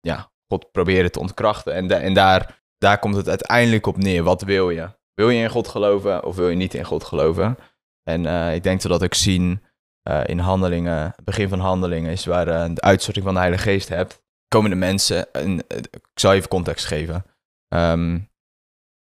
ja, 0.00 0.30
God 0.48 0.70
proberen 0.72 1.12
te 1.12 1.20
ontkrachten. 1.20 1.74
En, 1.74 1.90
en 2.02 2.14
daar, 2.14 2.62
daar 2.78 2.98
komt 2.98 3.16
het 3.16 3.28
uiteindelijk 3.28 3.86
op 3.86 3.96
neer. 3.96 4.22
Wat 4.22 4.42
wil 4.42 4.70
je? 4.70 4.88
Wil 5.14 5.30
je 5.30 5.42
in 5.42 5.50
God 5.50 5.68
geloven 5.68 6.24
of 6.24 6.36
wil 6.36 6.48
je 6.48 6.56
niet 6.56 6.74
in 6.74 6.84
God 6.84 7.04
geloven? 7.04 7.56
En 8.02 8.20
ik 8.54 8.62
denk 8.62 8.82
dat 8.82 8.82
we 8.82 8.98
dat 8.98 9.04
ook 9.04 9.14
zien 9.14 9.62
eh, 10.10 10.20
in 10.26 10.38
handelingen. 10.38 11.14
Begin 11.24 11.48
van 11.48 11.60
handelingen 11.60 12.10
is 12.10 12.24
waar 12.24 12.48
eh, 12.48 12.74
de 12.74 12.80
uitstorting 12.80 13.24
van 13.24 13.34
de 13.34 13.40
Heilige 13.40 13.62
Geest 13.62 13.88
hebt. 13.88 14.22
Komen 14.48 14.70
de 14.70 14.76
mensen, 14.76 15.32
en, 15.32 15.66
eh, 15.68 15.76
ik 15.76 16.00
zal 16.14 16.32
even 16.32 16.48
context 16.48 16.86
geven. 16.86 17.24
Ehm, 17.68 18.18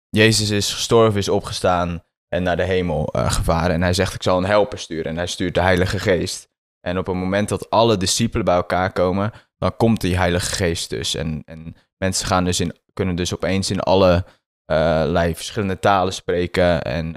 Jezus 0.09 0.49
is 0.49 0.73
gestorven, 0.73 1.19
is 1.19 1.29
opgestaan 1.29 2.03
en 2.27 2.43
naar 2.43 2.55
de 2.55 2.63
hemel 2.63 3.09
gevaren. 3.13 3.75
En 3.75 3.81
hij 3.81 3.93
zegt, 3.93 4.13
ik 4.13 4.23
zal 4.23 4.37
een 4.37 4.45
helper 4.45 4.79
sturen. 4.79 5.05
En 5.05 5.17
hij 5.17 5.27
stuurt 5.27 5.53
de 5.53 5.61
Heilige 5.61 5.99
Geest. 5.99 6.49
En 6.79 6.97
op 6.97 7.05
het 7.05 7.15
moment 7.15 7.49
dat 7.49 7.69
alle 7.69 7.97
discipelen 7.97 8.45
bij 8.45 8.55
elkaar 8.55 8.91
komen, 8.91 9.31
dan 9.57 9.75
komt 9.77 10.01
die 10.01 10.17
Heilige 10.17 10.55
Geest 10.55 10.89
dus. 10.89 11.15
En, 11.15 11.41
en 11.45 11.75
mensen 11.97 12.27
gaan 12.27 12.43
dus 12.43 12.59
in, 12.59 12.77
kunnen 12.93 13.15
dus 13.15 13.33
opeens 13.33 13.71
in 13.71 13.79
alle 13.79 14.25
eh 14.65 15.13
verschillende 15.13 15.79
talen 15.79 16.13
spreken. 16.13 16.81
En 16.81 17.15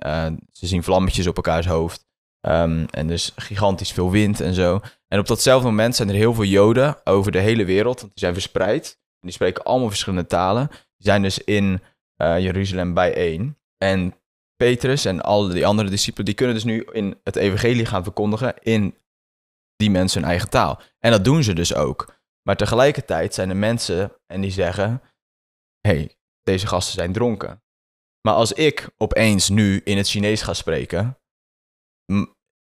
ze 0.53 0.67
zien 0.67 0.83
vlammetjes 0.83 1.27
op 1.27 1.37
elkaars 1.37 1.67
hoofd. 1.67 2.10
Ehm, 2.41 2.87
en 2.91 3.07
dus 3.07 3.33
gigantisch 3.37 3.93
veel 3.93 4.11
wind 4.11 4.41
en 4.41 4.55
zo. 4.55 4.81
En 5.09 5.19
op 5.19 5.27
datzelfde 5.27 5.69
moment 5.69 5.97
zijn 5.97 6.09
er 6.09 6.15
heel 6.15 6.35
veel 6.35 6.45
Joden 6.45 7.07
over 7.07 7.33
de 7.33 7.39
hele 7.39 7.65
wereld. 7.65 8.01
Want 8.01 8.13
die 8.13 8.23
zijn 8.23 8.33
verspreid. 8.33 8.99
En 9.01 9.27
die 9.27 9.33
spreken 9.33 9.65
allemaal 9.65 9.89
verschillende 9.89 10.27
talen. 10.27 10.69
Die 10.69 10.79
zijn 10.97 11.23
dus 11.23 11.39
in 11.39 11.83
eh, 12.17 12.39
Jeruzalem 12.39 12.95
bijeen. 12.95 13.59
En 13.77 14.15
Petrus 14.57 15.05
en 15.05 15.21
al 15.21 15.49
die 15.49 15.67
andere 15.67 15.91
discipelen, 15.91 16.27
die 16.27 16.35
kunnen 16.35 16.55
dus 16.55 16.65
nu 16.65 16.87
in 16.93 17.21
het 17.25 17.37
evangelie 17.37 17.87
gaan 17.87 18.03
verkondigen 18.03 18.55
in 18.59 18.99
die 19.77 19.91
mensen 19.91 20.21
hun 20.21 20.31
eigen 20.31 20.51
taal. 20.51 20.81
En 20.99 21.11
dat 21.11 21.25
doen 21.25 21.43
ze 21.43 21.53
dus 21.53 21.75
ook. 21.75 22.19
Maar 22.43 22.57
tegelijkertijd 22.57 23.35
zijn 23.35 23.51
er 23.51 23.57
mensen 23.57 24.13
en 24.27 24.41
die 24.41 24.51
zeggen: 24.51 25.03
hey, 25.81 26.17
deze 26.43 26.67
gasten 26.67 26.95
zijn 26.95 27.13
dronken. 27.13 27.63
Maar 28.21 28.35
als 28.35 28.53
ik 28.53 28.91
opeens 28.97 29.49
nu 29.49 29.81
in 29.85 29.97
het 29.97 30.09
Chinees 30.09 30.43
ga 30.43 30.55
spreken, 30.55 31.20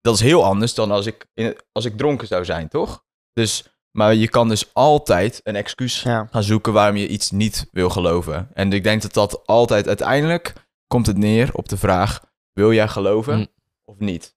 dat 0.00 0.14
is 0.14 0.20
heel 0.20 0.44
anders 0.44 0.74
dan 0.74 0.90
als 0.90 1.06
ik, 1.06 1.26
in 1.34 1.56
als 1.72 1.84
ik 1.84 1.96
dronken 1.96 2.26
zou 2.26 2.44
zijn, 2.44 2.68
toch? 2.68 3.04
Dus, 3.32 3.64
maar 3.90 4.14
je 4.14 4.28
kan 4.28 4.48
dus 4.48 4.74
altijd 4.74 5.40
een 5.42 5.56
excuus 5.56 6.02
Ja. 6.02 6.28
gaan 6.30 6.42
zoeken 6.42 6.72
waarom 6.72 6.96
je 6.96 7.08
iets 7.08 7.30
niet 7.30 7.68
wil 7.72 7.90
geloven. 7.90 8.48
En 8.54 8.72
ik 8.72 8.82
denk 8.82 9.02
dat 9.02 9.12
dat 9.12 9.46
altijd 9.46 9.86
uiteindelijk 9.86 10.52
komt 10.86 11.06
het 11.06 11.16
neer 11.18 11.50
op 11.52 11.68
de 11.68 11.76
vraag: 11.76 12.20
wil 12.52 12.72
jij 12.72 12.88
geloven 12.88 13.36
Mm. 13.38 13.46
of 13.84 13.98
niet? 13.98 14.34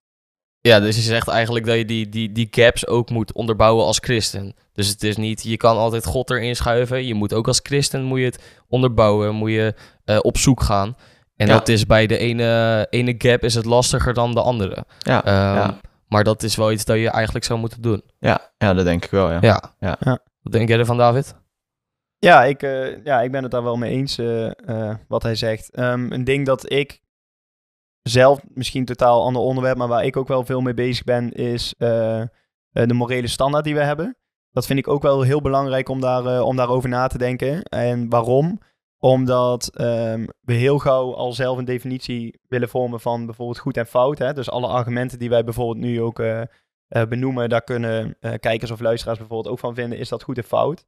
Ja, 0.60 0.80
dus 0.80 0.96
je 0.96 1.02
zegt 1.02 1.28
eigenlijk 1.28 1.66
dat 1.66 1.76
je 1.76 1.84
die, 1.84 2.08
die, 2.08 2.32
die 2.32 2.48
gaps 2.50 2.86
ook 2.86 3.10
moet 3.10 3.32
onderbouwen 3.32 3.84
als 3.84 3.98
christen. 3.98 4.54
Dus 4.72 4.88
het 4.88 5.02
is 5.02 5.16
niet, 5.16 5.42
je 5.42 5.56
kan 5.56 5.76
altijd 5.76 6.04
God 6.06 6.30
erin 6.30 6.56
schuiven. 6.56 7.06
Je 7.06 7.14
moet 7.14 7.32
ook 7.32 7.46
als 7.46 7.60
christen 7.62 8.02
moet 8.02 8.18
je 8.18 8.24
het 8.24 8.62
onderbouwen, 8.68 9.34
moet 9.34 9.50
je 9.50 9.74
eh, 10.04 10.18
op 10.20 10.38
zoek 10.38 10.62
gaan. 10.62 10.96
En 11.40 11.46
Ja. 11.46 11.52
dat 11.52 11.68
is 11.68 11.86
bij 11.86 12.06
de 12.06 12.18
ene, 12.18 12.86
ene 12.90 13.14
gap 13.18 13.42
is 13.42 13.54
het 13.54 13.64
lastiger 13.64 14.14
dan 14.14 14.34
de 14.34 14.42
andere. 14.42 14.84
Ja, 14.98 15.24
Ehm, 15.24 15.34
ja. 15.56 15.78
Maar 16.08 16.24
dat 16.24 16.42
is 16.42 16.56
wel 16.56 16.72
iets 16.72 16.84
dat 16.84 16.96
je 16.98 17.10
eigenlijk 17.10 17.44
zou 17.44 17.58
moeten 17.58 17.82
doen. 17.82 18.02
ja, 18.18 18.52
ja, 18.58 18.74
dat 18.74 18.84
denk 18.84 19.04
ik 19.04 19.10
wel, 19.10 19.30
ja. 19.30 19.38
Ja. 19.40 19.74
Ja. 19.78 19.96
Ja. 20.00 20.18
Wat 20.42 20.52
denk 20.52 20.68
jij 20.68 20.78
ervan, 20.78 20.96
David? 20.96 21.34
Ja, 22.18 22.44
ik, 22.44 22.62
eh, 22.62 23.04
ja, 23.04 23.20
ik 23.20 23.30
ben 23.30 23.42
het 23.42 23.50
daar 23.52 23.62
wel 23.62 23.76
mee 23.76 23.90
eens 23.90 24.18
eh, 24.18 24.46
eh, 24.68 24.96
wat 25.08 25.22
hij 25.22 25.34
zegt. 25.34 25.70
Ehm, 25.74 26.12
een 26.12 26.24
ding 26.24 26.46
dat 26.46 26.72
ik 26.72 27.00
zelf, 28.02 28.40
misschien 28.54 28.84
totaal 28.84 29.22
ander 29.22 29.42
onderwerp, 29.42 29.76
maar 29.76 29.88
waar 29.88 30.04
ik 30.04 30.16
ook 30.16 30.28
wel 30.28 30.44
veel 30.44 30.60
mee 30.60 30.74
bezig 30.74 31.04
ben, 31.04 31.32
is 31.32 31.74
de 31.78 32.94
morele 32.94 33.26
standaard 33.28 33.64
die 33.64 33.74
we 33.74 33.80
hebben. 33.82 34.16
Dat 34.52 34.66
vind 34.66 34.78
ik 34.78 34.88
ook 34.88 35.02
wel 35.02 35.22
heel 35.22 35.40
belangrijk 35.40 35.88
om, 35.88 36.00
daar, 36.00 36.26
eh, 36.26 36.42
om 36.42 36.56
daarover 36.56 36.88
na 36.88 37.06
te 37.06 37.18
denken. 37.18 37.62
En 37.62 38.08
waarom? 38.08 38.60
Omdat 39.00 39.76
ehm, 39.76 40.26
we 40.40 40.52
heel 40.52 40.78
gauw 40.78 41.14
al 41.14 41.32
zelf 41.32 41.58
een 41.58 41.64
definitie 41.64 42.40
willen 42.48 42.68
vormen 42.68 43.00
van 43.00 43.26
bijvoorbeeld 43.26 43.58
goed 43.58 43.76
en 43.76 43.86
fout. 43.86 44.18
Hè? 44.18 44.32
Dus 44.32 44.50
alle 44.50 44.66
argumenten 44.66 45.18
die 45.18 45.28
wij 45.28 45.44
bijvoorbeeld 45.44 45.86
nu 45.86 46.02
ook 46.02 46.18
eh, 46.18 46.40
eh, 46.40 47.08
benoemen, 47.08 47.48
daar 47.48 47.62
kunnen 47.62 48.16
eh, 48.20 48.32
kijkers 48.40 48.70
of 48.70 48.80
luisteraars 48.80 49.18
bijvoorbeeld 49.18 49.52
ook 49.52 49.58
van 49.58 49.74
vinden, 49.74 49.98
is 49.98 50.08
dat 50.08 50.22
goed 50.22 50.36
en 50.36 50.44
fout. 50.44 50.86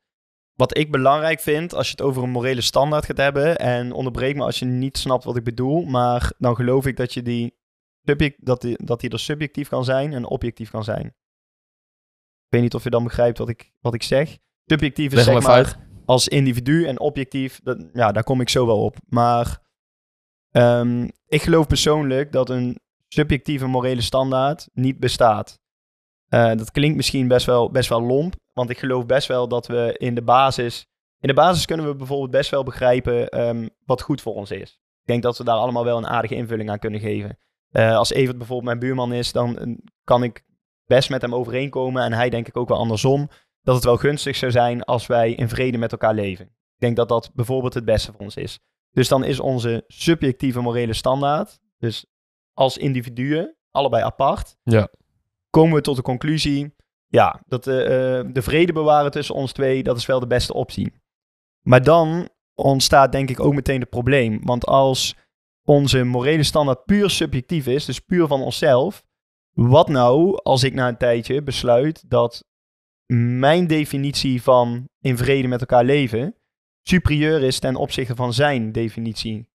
Wat 0.55 0.77
ik 0.77 0.91
belangrijk 0.91 1.41
vind, 1.41 1.75
als 1.75 1.87
je 1.87 1.93
het 1.93 2.03
over 2.03 2.23
een 2.23 2.31
morele 2.31 2.61
standaard 2.61 3.05
gaat 3.05 3.17
hebben, 3.17 3.59
en 3.59 3.93
onderbreek 3.93 4.37
me 4.37 4.45
als 4.45 4.59
je 4.59 4.65
niet 4.65 4.99
snapt 4.99 5.25
wat 5.25 5.37
ik 5.37 5.45
bedoel, 5.45 5.85
maar 5.85 6.33
dan 6.39 6.55
geloof 6.55 6.87
ik 6.87 6.97
dat, 6.97 7.15
je 7.15 7.23
die, 7.23 7.57
subject, 8.05 8.47
dat, 8.47 8.61
die, 8.61 8.85
dat 8.85 9.01
die 9.01 9.11
er 9.11 9.19
subjectief 9.19 9.69
kan 9.69 9.85
zijn 9.85 10.13
en 10.13 10.25
objectief 10.25 10.71
kan 10.71 10.85
zijn. 10.85 11.07
Ik 11.07 12.49
weet 12.49 12.63
niet 12.63 12.75
of 12.75 12.85
je 12.85 12.91
dan 12.91 13.05
begrijpt 13.05 13.39
wat 13.39 13.49
ik, 13.49 13.73
wat 13.81 13.95
ik 13.95 14.03
zeg. 14.03 14.39
Subjectief 14.65 15.13
is 15.13 15.25
zeg 15.25 15.43
maar. 15.43 15.91
Als 16.05 16.29
individu 16.29 16.87
en 16.87 17.01
objectief, 17.01 17.61
dat, 17.63 17.87
ja, 17.93 18.13
daar 18.13 18.25
kom 18.25 18.41
ik 18.41 18.49
zo 18.49 18.67
wel 18.67 18.85
op. 18.85 18.97
Maar 19.09 19.59
ehm, 20.51 21.09
ik 21.27 21.43
geloof 21.43 21.67
persoonlijk 21.67 22.33
dat 22.33 22.51
een 22.51 22.81
subjectieve 23.09 23.67
morele 23.67 24.01
standaard 24.01 24.69
niet 24.73 24.99
bestaat. 24.99 25.61
Eh, 26.29 26.55
dat 26.55 26.71
klinkt 26.71 26.97
misschien 26.97 27.29
best 27.29 27.47
wel, 27.47 27.71
best 27.71 27.89
wel 27.89 28.03
lomp, 28.03 28.35
want 28.53 28.71
ik 28.71 28.79
geloof 28.79 29.07
best 29.07 29.29
wel 29.29 29.49
dat 29.49 29.67
we 29.67 29.95
in 29.99 30.15
de 30.15 30.23
basis... 30.23 30.87
In 31.21 31.29
de 31.29 31.35
basis 31.35 31.65
kunnen 31.65 31.87
we 31.87 31.95
bijvoorbeeld 31.95 32.31
best 32.31 32.51
wel 32.51 32.63
begrijpen 32.63 33.29
ehm, 33.29 33.69
wat 33.85 34.03
goed 34.03 34.21
voor 34.21 34.35
ons 34.35 34.51
is. 34.51 34.71
Ik 35.01 35.07
denk 35.07 35.23
dat 35.23 35.39
we 35.39 35.45
daar 35.45 35.57
allemaal 35.57 35.85
wel 35.85 35.97
een 35.97 36.07
aardige 36.07 36.35
invulling 36.35 36.71
aan 36.71 36.79
kunnen 36.79 37.01
geven. 37.01 37.39
Eh, 37.71 37.97
als 37.97 38.13
Evert 38.13 38.39
bijvoorbeeld 38.39 38.69
mijn 38.69 38.79
buurman 38.79 39.13
is, 39.13 39.33
dan 39.33 39.59
eh, 39.59 39.77
kan 40.05 40.23
ik 40.23 40.45
best 40.87 41.11
met 41.11 41.23
hem 41.23 41.35
overeenkomen. 41.35 42.03
En 42.03 42.13
hij 42.13 42.31
denk 42.31 42.49
ik 42.49 42.57
ook 42.57 42.69
wel 42.69 42.79
andersom. 42.79 43.29
Dat 43.63 43.75
het 43.75 43.85
wel 43.85 43.97
gunstig 43.97 44.37
zou 44.37 44.51
zijn 44.53 44.83
als 44.83 45.07
wij 45.07 45.33
in 45.33 45.49
vrede 45.49 45.79
met 45.79 45.93
elkaar 45.93 46.15
leven. 46.15 46.45
Ik 46.47 46.79
denk 46.79 46.97
dat 46.97 47.09
dat 47.09 47.31
bijvoorbeeld 47.35 47.75
het 47.75 47.85
beste 47.85 48.13
voor 48.13 48.21
ons 48.21 48.37
is. 48.37 48.59
Dus 48.91 49.09
dan 49.09 49.25
is 49.25 49.41
onze 49.41 49.85
subjectieve 49.87 50.61
morele 50.61 50.93
standaard, 50.93 51.59
dus 51.79 52.07
als 52.53 52.79
individuen, 52.79 53.57
allebei 53.71 54.03
apart, 54.03 54.57
Ja. 54.63 54.89
komen 55.51 55.75
we 55.77 55.81
tot 55.81 55.97
de 55.97 56.03
conclusie, 56.03 56.75
ja, 57.07 57.43
dat 57.47 57.65
de, 57.65 57.83
eh, 57.83 58.33
de 58.33 58.43
vrede 58.43 58.73
bewaren 58.73 59.11
tussen 59.11 59.35
ons 59.35 59.53
twee, 59.53 59.83
dat 59.83 59.97
is 59.97 60.07
wel 60.07 60.21
de 60.21 60.27
beste 60.27 60.55
optie. 60.55 60.93
Maar 61.63 61.83
dan 61.83 62.29
ontstaat 62.55 63.13
denk 63.13 63.31
ik 63.31 63.41
ook 63.41 63.55
meteen 63.55 63.81
het 63.81 63.91
probleem. 63.91 64.41
Want 64.45 64.67
als 64.67 65.17
onze 65.65 66.05
morele 66.05 66.43
standaard 66.43 66.85
puur 66.85 67.11
subjectief 67.11 67.67
is, 67.67 67.85
dus 67.85 67.99
puur 68.01 68.27
van 68.27 68.41
onszelf, 68.43 69.05
wat 69.53 69.89
nou 69.89 70.41
als 70.43 70.63
ik 70.63 70.75
na 70.75 70.89
een 70.89 70.97
tijdje 70.97 71.43
besluit 71.43 72.11
dat 72.11 72.45
mijn 73.15 73.67
definitie 73.67 74.43
van 74.43 74.89
in 75.01 75.17
vrede 75.17 75.49
met 75.49 75.61
elkaar 75.61 75.85
leven 75.85 76.37
superieur 76.83 77.43
is 77.43 77.59
ten 77.59 77.77
opzichte 77.77 78.17
van 78.17 78.33
zijn 78.33 78.73
definitie 78.73 79.49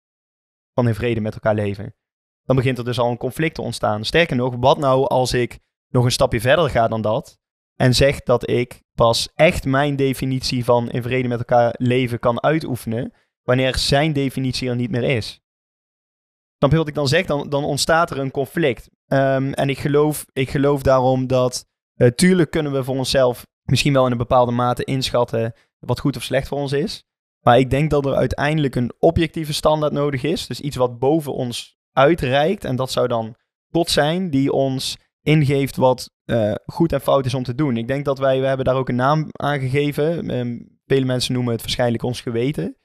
van 0.74 0.88
in 0.88 0.96
vrede 0.96 1.22
met 1.22 1.34
elkaar 1.34 1.56
leven? 1.56 1.96
Dan 2.44 2.56
begint 2.56 2.78
er 2.78 2.84
dus 2.86 3.00
al 3.00 3.10
een 3.10 3.18
conflict 3.18 3.56
te 3.56 3.62
ontstaan. 3.62 4.06
Sterker 4.06 4.36
nog, 4.36 4.56
wat 4.56 4.78
nou 4.78 5.08
als 5.08 5.34
ik 5.34 5.60
nog 5.90 6.06
een 6.06 6.12
stapje 6.12 6.42
verder 6.42 6.70
ga 6.70 6.88
dan 6.88 7.02
dat 7.02 7.40
en 7.76 7.96
zeg 7.96 8.22
dat 8.22 8.50
ik 8.50 8.82
pas 8.94 9.30
echt 9.34 9.66
mijn 9.66 9.96
definitie 9.96 10.64
van 10.64 10.90
in 10.90 11.02
vrede 11.02 11.28
met 11.28 11.40
elkaar 11.40 11.74
leven 11.78 12.20
kan 12.20 12.44
uitoefenen 12.44 13.14
wanneer 13.44 13.78
zijn 13.78 14.14
definitie 14.14 14.70
er 14.70 14.76
niet 14.76 14.92
meer 14.92 15.04
is? 15.04 15.42
Snap 16.58 16.72
je 16.72 16.78
wat 16.78 16.88
ik 16.88 16.94
dan 16.94 17.08
zeg? 17.08 17.26
Dan, 17.26 17.50
dan 17.50 17.64
ontstaat 17.64 18.12
er 18.12 18.20
een 18.20 18.32
conflict. 18.32 18.90
Ehm, 19.06 19.52
en 19.52 19.70
ik 19.70 19.78
geloof, 19.78 20.26
ik 20.34 20.50
geloof 20.50 20.82
daarom 20.82 21.28
dat, 21.28 21.68
eh, 21.96 22.08
tuurlijk 22.08 22.52
kunnen 22.52 22.72
we 22.72 22.84
voor 22.84 22.98
onszelf 22.98 23.46
misschien 23.64 23.94
wel 23.94 24.06
in 24.06 24.12
een 24.12 24.18
bepaalde 24.18 24.52
mate 24.52 24.84
inschatten 24.84 25.54
wat 25.80 26.00
goed 26.00 26.16
of 26.16 26.24
slecht 26.24 26.48
voor 26.48 26.58
ons 26.58 26.72
is. 26.72 27.04
Maar 27.42 27.60
ik 27.60 27.70
denk 27.70 27.90
dat 27.90 28.06
er 28.06 28.16
uiteindelijk 28.16 28.76
een 28.76 28.94
objectieve 29.00 29.54
standaard 29.54 29.94
nodig 29.94 30.24
is. 30.24 30.48
Dus 30.48 30.62
iets 30.62 30.76
wat 30.76 31.00
boven 31.00 31.34
ons 31.34 31.78
uitreikt. 31.92 32.66
En 32.66 32.76
dat 32.76 32.92
zou 32.92 33.08
dan 33.08 33.36
God 33.72 33.90
zijn 33.90 34.30
die 34.30 34.52
ons 34.52 34.98
ingeeft 35.22 35.76
wat 35.76 36.10
eh, 36.26 36.54
goed 36.66 36.94
en 36.94 37.02
fout 37.02 37.26
is 37.26 37.34
om 37.34 37.44
te 37.44 37.56
doen. 37.56 37.78
Ik 37.78 37.88
denk 37.88 38.06
dat 38.06 38.20
wij, 38.20 38.40
we 38.40 38.48
hebben 38.48 38.66
daar 38.66 38.76
ook 38.76 38.90
een 38.90 38.96
naam 38.96 39.28
aan 39.32 39.60
gegeven. 39.60 40.30
Ehm, 40.30 40.60
vele 40.86 41.06
mensen 41.06 41.34
noemen 41.34 41.52
het 41.52 41.62
waarschijnlijk 41.62 42.04
ons 42.04 42.22
geweten. 42.22 42.78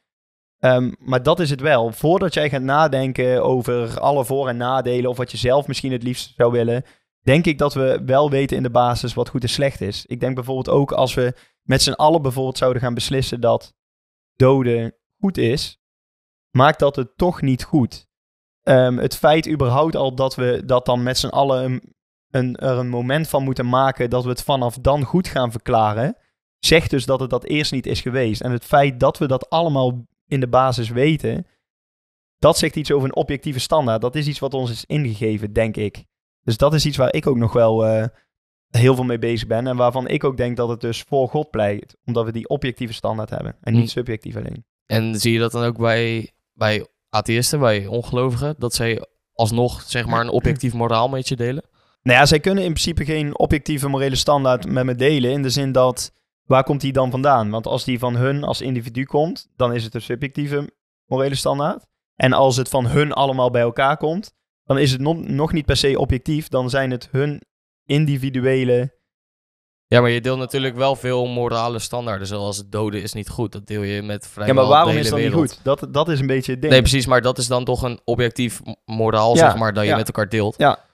Ehm, 0.59 0.93
maar 0.99 1.23
dat 1.23 1.41
is 1.41 1.51
het 1.51 1.61
wel. 1.61 1.93
Voordat 1.93 2.35
jij 2.35 2.51
gaat 2.51 2.63
nadenken 2.63 3.43
over 3.43 4.01
alle 4.01 4.25
voor- 4.25 4.49
en 4.49 4.57
nadelen, 4.57 5.11
of 5.11 5.17
wat 5.17 5.31
je 5.31 5.37
zelf 5.37 5.67
misschien 5.67 5.93
het 5.93 6.03
liefst 6.03 6.33
zou 6.37 6.53
willen, 6.53 6.85
denk 7.23 7.47
ik 7.47 7.59
dat 7.59 7.75
we 7.75 8.03
wel 8.05 8.31
weten 8.31 8.57
in 8.57 8.63
de 8.63 8.71
basis 8.71 9.15
wat 9.15 9.29
goed 9.29 9.43
en 9.43 9.49
slecht 9.49 9.81
is. 9.81 10.07
Ik 10.07 10.21
denk 10.21 10.35
bijvoorbeeld 10.35 10.69
ook 10.69 10.93
als 10.93 11.15
we 11.15 11.35
met 11.63 11.83
z'n 11.83 11.93
allen 11.93 12.23
bijvoorbeeld 12.23 12.59
zouden 12.59 12.83
gaan 12.83 12.95
beslissen 12.95 13.41
dat 13.41 13.75
doden 14.37 14.95
goed 15.21 15.39
is, 15.39 15.81
maakt 16.51 16.79
dat 16.79 16.97
het 16.97 17.17
toch 17.17 17.43
niet 17.43 17.65
goed. 17.65 18.09
Ehm, 18.63 18.97
het 18.97 19.17
feit 19.17 19.49
überhaupt 19.49 19.97
al 19.97 20.15
dat 20.15 20.35
we 20.35 20.63
dat 20.65 20.87
dan 20.87 21.03
met 21.03 21.19
z'n 21.19 21.27
allen 21.27 21.65
een, 21.65 21.95
een, 22.31 22.57
er 22.57 22.79
een 22.79 22.89
moment 22.89 23.29
van 23.29 23.45
moeten 23.45 23.69
maken 23.69 24.11
dat 24.11 24.23
we 24.23 24.31
het 24.31 24.43
vanaf 24.43 24.79
dan 24.79 25.05
goed 25.05 25.29
gaan 25.29 25.51
verklaren, 25.51 26.17
zegt 26.59 26.91
dus 26.91 27.07
dat 27.07 27.21
het 27.21 27.31
dat 27.31 27.45
eerst 27.45 27.73
niet 27.73 27.87
is 27.87 28.01
geweest. 28.01 28.41
En 28.41 28.51
het 28.51 28.65
feit 28.65 29.01
dat 29.01 29.19
we 29.19 29.27
dat 29.27 29.51
allemaal 29.51 30.07
in 30.27 30.41
de 30.41 30.49
basis 30.49 30.89
weten, 30.89 31.47
dat 32.39 32.59
zegt 32.59 32.77
iets 32.77 32.93
over 32.93 33.09
een 33.09 33.17
objectieve 33.17 33.61
standaard. 33.61 34.01
Dat 34.01 34.15
is 34.15 34.27
iets 34.27 34.39
wat 34.39 34.55
ons 34.55 34.71
is 34.71 34.85
ingegeven, 34.85 35.53
denk 35.53 35.77
ik. 35.77 36.05
Dus 36.43 36.57
dat 36.57 36.75
is 36.75 36.87
iets 36.87 36.97
waar 36.97 37.13
ik 37.15 37.27
ook 37.27 37.37
nog 37.37 37.53
wel 37.53 37.87
eh, 37.87 38.05
heel 38.71 38.95
veel 38.95 39.05
mee 39.05 39.19
bezig 39.19 39.49
ben. 39.49 39.67
En 39.67 39.77
waarvan 39.77 40.09
ik 40.09 40.25
ook 40.25 40.37
denk 40.37 40.57
dat 40.57 40.69
het 40.69 40.81
dus 40.81 41.03
voor 41.03 41.29
God 41.29 41.51
pleit. 41.51 41.97
Omdat 42.05 42.25
we 42.25 42.33
die 42.33 42.49
objectieve 42.49 42.93
standaard 42.93 43.31
hebben. 43.31 43.57
En 43.61 43.73
niet 43.73 43.83
Hm. 43.83 43.89
subjectief 43.89 44.37
alleen. 44.37 44.65
En 44.87 45.21
zie 45.21 45.33
je 45.33 45.39
dat 45.39 45.53
dan 45.53 45.65
ook 45.65 45.79
bij, 45.79 46.31
bij 46.53 46.87
atheïsten, 47.09 47.59
bij 47.59 47.87
ongelovigen, 47.87 48.55
dat 48.59 48.75
zij 48.75 49.05
alsnog 49.33 49.83
zeg 49.83 50.07
maar 50.07 50.21
een 50.21 50.31
objectief 50.31 50.73
moraal 50.73 51.09
met 51.09 51.29
je 51.29 51.37
delen? 51.37 51.65
Nou 52.03 52.19
ja, 52.19 52.27
zij 52.27 52.41
kunnen 52.41 52.65
in 52.65 52.73
principe 52.73 53.05
geen 53.05 53.39
objectieve 53.39 53.89
morele 53.89 54.17
standaard 54.17 54.67
met 54.67 54.85
me 54.85 54.95
delen. 54.95 55.31
In 55.31 55.43
de 55.43 55.51
zin 55.51 55.73
dat, 55.73 56.13
waar 56.45 56.65
komt 56.65 56.81
die 56.81 56.93
dan 56.93 57.11
vandaan? 57.11 57.51
Want 57.51 57.67
als 57.67 57.85
die 57.85 57.99
van 57.99 58.17
hun 58.17 58.45
als 58.45 58.61
individu 58.61 59.05
komt, 59.05 59.49
dan 59.57 59.75
is 59.75 59.85
het 59.85 59.95
een 59.95 60.03
subjectieve 60.03 60.71
morele 61.07 61.35
standaard. 61.35 61.85
En 62.17 62.33
als 62.33 62.57
het 62.57 62.69
van 62.69 62.87
hun 62.87 63.13
allemaal 63.13 63.51
bij 63.51 63.63
elkaar 63.63 63.97
komt, 63.97 64.33
dan 64.71 64.79
is 64.79 64.93
het 64.93 65.01
nog, 65.01 65.17
nog 65.17 65.53
niet 65.53 65.65
per 65.65 65.77
se 65.77 65.99
objectief. 65.99 66.49
Dan 66.49 66.71
zijn 66.71 66.91
het 66.91 67.09
hun 67.11 67.43
individuele... 67.85 68.99
Ja, 69.87 70.01
maar 70.01 70.11
je 70.11 70.21
deelt 70.21 70.39
natuurlijk 70.39 70.77
wel 70.77 70.97
veel 70.97 71.27
morale 71.27 71.79
standaarden, 71.79 72.27
zoals 72.27 72.57
het 72.57 72.73
doden 72.73 73.03
is 73.03 73.13
niet 73.13 73.29
goed. 73.29 73.53
Dat 73.53 73.67
deel 73.67 73.83
je 73.83 74.03
met 74.03 74.23
Ja, 74.25 74.31
vrijwel 74.31 74.55
maar 74.55 74.67
waarom 74.67 74.93
de 74.93 74.99
is 74.99 75.11
dat 75.11 75.19
niet 75.19 75.33
goed? 75.33 75.61
Dat, 75.63 75.87
dat 75.91 76.09
is 76.09 76.21
een 76.21 76.27
beetje 76.27 76.53
het 76.53 76.61
ding. 76.61 76.73
Nee, 76.73 76.83
precies, 76.83 77.07
maar 77.07 77.23
dat 77.23 77.39
is 77.39 77.47
dan 77.47 77.65
toch 77.65 77.83
een 77.83 78.01
objectief 78.05 78.61
moraal, 78.85 79.37
Ja, 79.37 79.51
zeg 79.51 79.57
maar, 79.57 79.73
dat 79.73 79.85
je 79.85 79.91
ja. 79.91 79.97
met 79.97 80.07
elkaar 80.07 80.29
deelt. 80.29 80.55
Ja. 80.59 80.85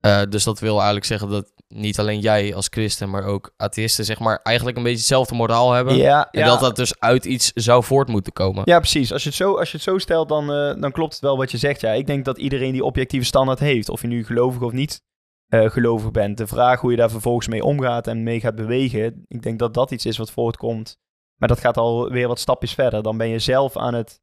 Eh, 0.00 0.22
dus 0.28 0.44
dat 0.44 0.60
wil 0.60 0.74
eigenlijk 0.74 1.06
zeggen 1.06 1.28
dat 1.28 1.52
niet 1.74 1.98
alleen 1.98 2.20
jij 2.20 2.54
als 2.54 2.66
christen, 2.70 3.10
maar 3.10 3.24
ook 3.24 3.52
atheïsten, 3.56 4.04
zeg 4.04 4.18
maar, 4.18 4.40
eigenlijk 4.42 4.76
een 4.76 4.82
beetje 4.82 4.98
hetzelfde 4.98 5.34
moraal 5.34 5.72
hebben. 5.72 5.96
ja, 5.96 6.28
En 6.30 6.40
ja. 6.40 6.46
dat 6.46 6.60
dat 6.60 6.76
dus 6.76 6.98
uit 7.00 7.24
iets 7.24 7.52
zou 7.54 7.84
voort 7.84 8.08
moeten 8.08 8.32
komen. 8.32 8.62
Ja, 8.64 8.78
precies. 8.78 9.12
Als 9.12 9.22
je 9.22 9.28
het 9.28 9.38
zo, 9.38 9.56
als 9.56 9.70
je 9.70 9.76
het 9.76 9.86
zo 9.86 9.98
stelt, 9.98 10.28
dan, 10.28 10.52
eh, 10.52 10.80
dan 10.80 10.92
klopt 10.92 11.12
het 11.12 11.22
wel 11.22 11.36
wat 11.36 11.50
je 11.50 11.58
zegt. 11.58 11.80
Ja, 11.80 11.92
ik 11.92 12.06
denk 12.06 12.24
dat 12.24 12.38
iedereen 12.38 12.72
die 12.72 12.84
objectieve 12.84 13.26
standaard 13.26 13.58
heeft. 13.58 13.88
Of 13.88 14.00
je 14.00 14.08
nu 14.08 14.24
gelovig 14.24 14.62
of 14.62 14.72
niet 14.72 15.02
eh, 15.46 15.70
gelovig 15.70 16.10
bent. 16.10 16.38
De 16.38 16.46
vraag 16.46 16.80
hoe 16.80 16.90
je 16.90 16.96
daar 16.96 17.10
vervolgens 17.10 17.48
mee 17.48 17.64
omgaat 17.64 18.06
en 18.06 18.22
mee 18.22 18.40
gaat 18.40 18.54
bewegen, 18.54 19.24
ik 19.28 19.42
denk 19.42 19.58
dat 19.58 19.74
dat 19.74 19.90
iets 19.90 20.06
is 20.06 20.16
wat 20.16 20.30
voortkomt. 20.30 20.98
Maar 21.36 21.48
dat 21.48 21.60
gaat 21.60 21.76
alweer 21.76 22.28
wat 22.28 22.40
stapjes 22.40 22.74
verder. 22.74 23.02
Dan 23.02 23.16
ben 23.16 23.28
je 23.28 23.38
zelf 23.38 23.76
aan 23.76 23.94
het 23.94 24.20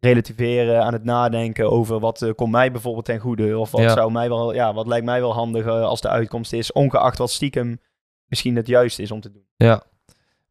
relativeren, 0.00 0.84
aan 0.84 0.92
het 0.92 1.04
nadenken 1.04 1.70
over 1.70 2.00
wat 2.00 2.22
uh, 2.22 2.32
komt 2.34 2.50
mij 2.50 2.72
bijvoorbeeld 2.72 3.04
ten 3.04 3.18
goede. 3.18 3.58
Of 3.58 3.70
wat, 3.70 3.90
zou 3.90 4.12
mij 4.12 4.28
wel, 4.28 4.54
ja, 4.54 4.74
wat 4.74 4.86
lijkt 4.86 5.04
mij 5.04 5.20
wel 5.20 5.34
handig 5.34 5.66
uh, 5.66 5.82
als 5.82 6.00
de 6.00 6.08
uitkomst 6.08 6.52
is, 6.52 6.72
ongeacht 6.72 7.18
wat 7.18 7.30
stiekem 7.30 7.80
misschien 8.26 8.56
het 8.56 8.66
juiste 8.66 9.02
is 9.02 9.10
om 9.10 9.20
te 9.20 9.30
doen. 9.30 9.44
Ja, 9.56 9.82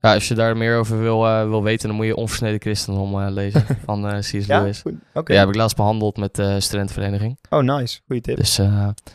ja, 0.01 0.13
als 0.13 0.27
je 0.27 0.36
daar 0.36 0.58
meer 0.58 0.77
over 0.77 1.00
wil, 1.00 1.25
uh, 1.25 1.48
wil 1.48 1.63
weten, 1.63 1.88
dan 1.88 1.98
moet 1.98 2.06
je 2.06 2.15
Onversneden 2.15 2.62
Christendom 2.62 3.20
uh, 3.20 3.27
lezen 3.29 3.65
van 3.86 4.06
uh, 4.06 4.18
C.S. 4.18 4.32
ja? 4.32 4.60
Lewis. 4.60 4.84
Okay. 5.13 5.36
Ja, 5.36 5.41
heb 5.41 5.50
ik 5.50 5.56
laatst 5.56 5.75
behandeld 5.75 6.18
met 6.18 6.36
de 6.36 6.60
studentenvereniging. 6.60 7.38
Oh, 7.50 7.60
nice. 7.60 8.00
Goeie 8.08 8.22
tip. 8.22 8.38
Dus, 8.38 8.60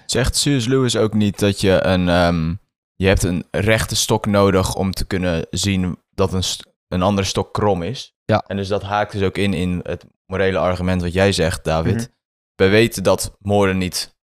Zegt 0.07 0.33
C.S. 0.33 0.67
Lewis 0.67 0.97
ook 0.97 1.14
niet 1.14 1.38
dat 1.38 1.61
je 1.61 1.85
een... 1.85 2.09
Um, 2.09 2.62
je 2.97 3.07
hebt 3.07 3.23
een 3.23 3.45
rechte 3.50 3.97
stok 3.97 4.26
nodig 4.26 4.75
om 4.75 4.93
te 4.93 5.07
kunnen 5.07 5.47
zien 5.50 5.99
dat 6.14 6.33
een, 6.33 6.43
een 6.88 7.03
andere 7.03 7.26
stok 7.26 7.53
krom 7.53 7.83
is. 7.83 8.17
Ja. 8.25 8.45
En 8.47 8.57
dus 8.57 8.69
dat 8.69 8.83
haakt 8.83 9.12
dus 9.12 9.23
ook 9.23 9.38
in 9.38 9.55
in 9.55 9.81
het 9.83 10.05
morele 10.26 10.59
argument 10.59 11.03
wat 11.03 11.12
jij 11.12 11.33
zegt, 11.33 11.64
David. 11.64 11.95
Mm 11.95 12.12
We 12.55 12.69
weten 12.69 13.03
dat 13.03 13.37
moorden 13.38 13.79
niet, 13.79 14.17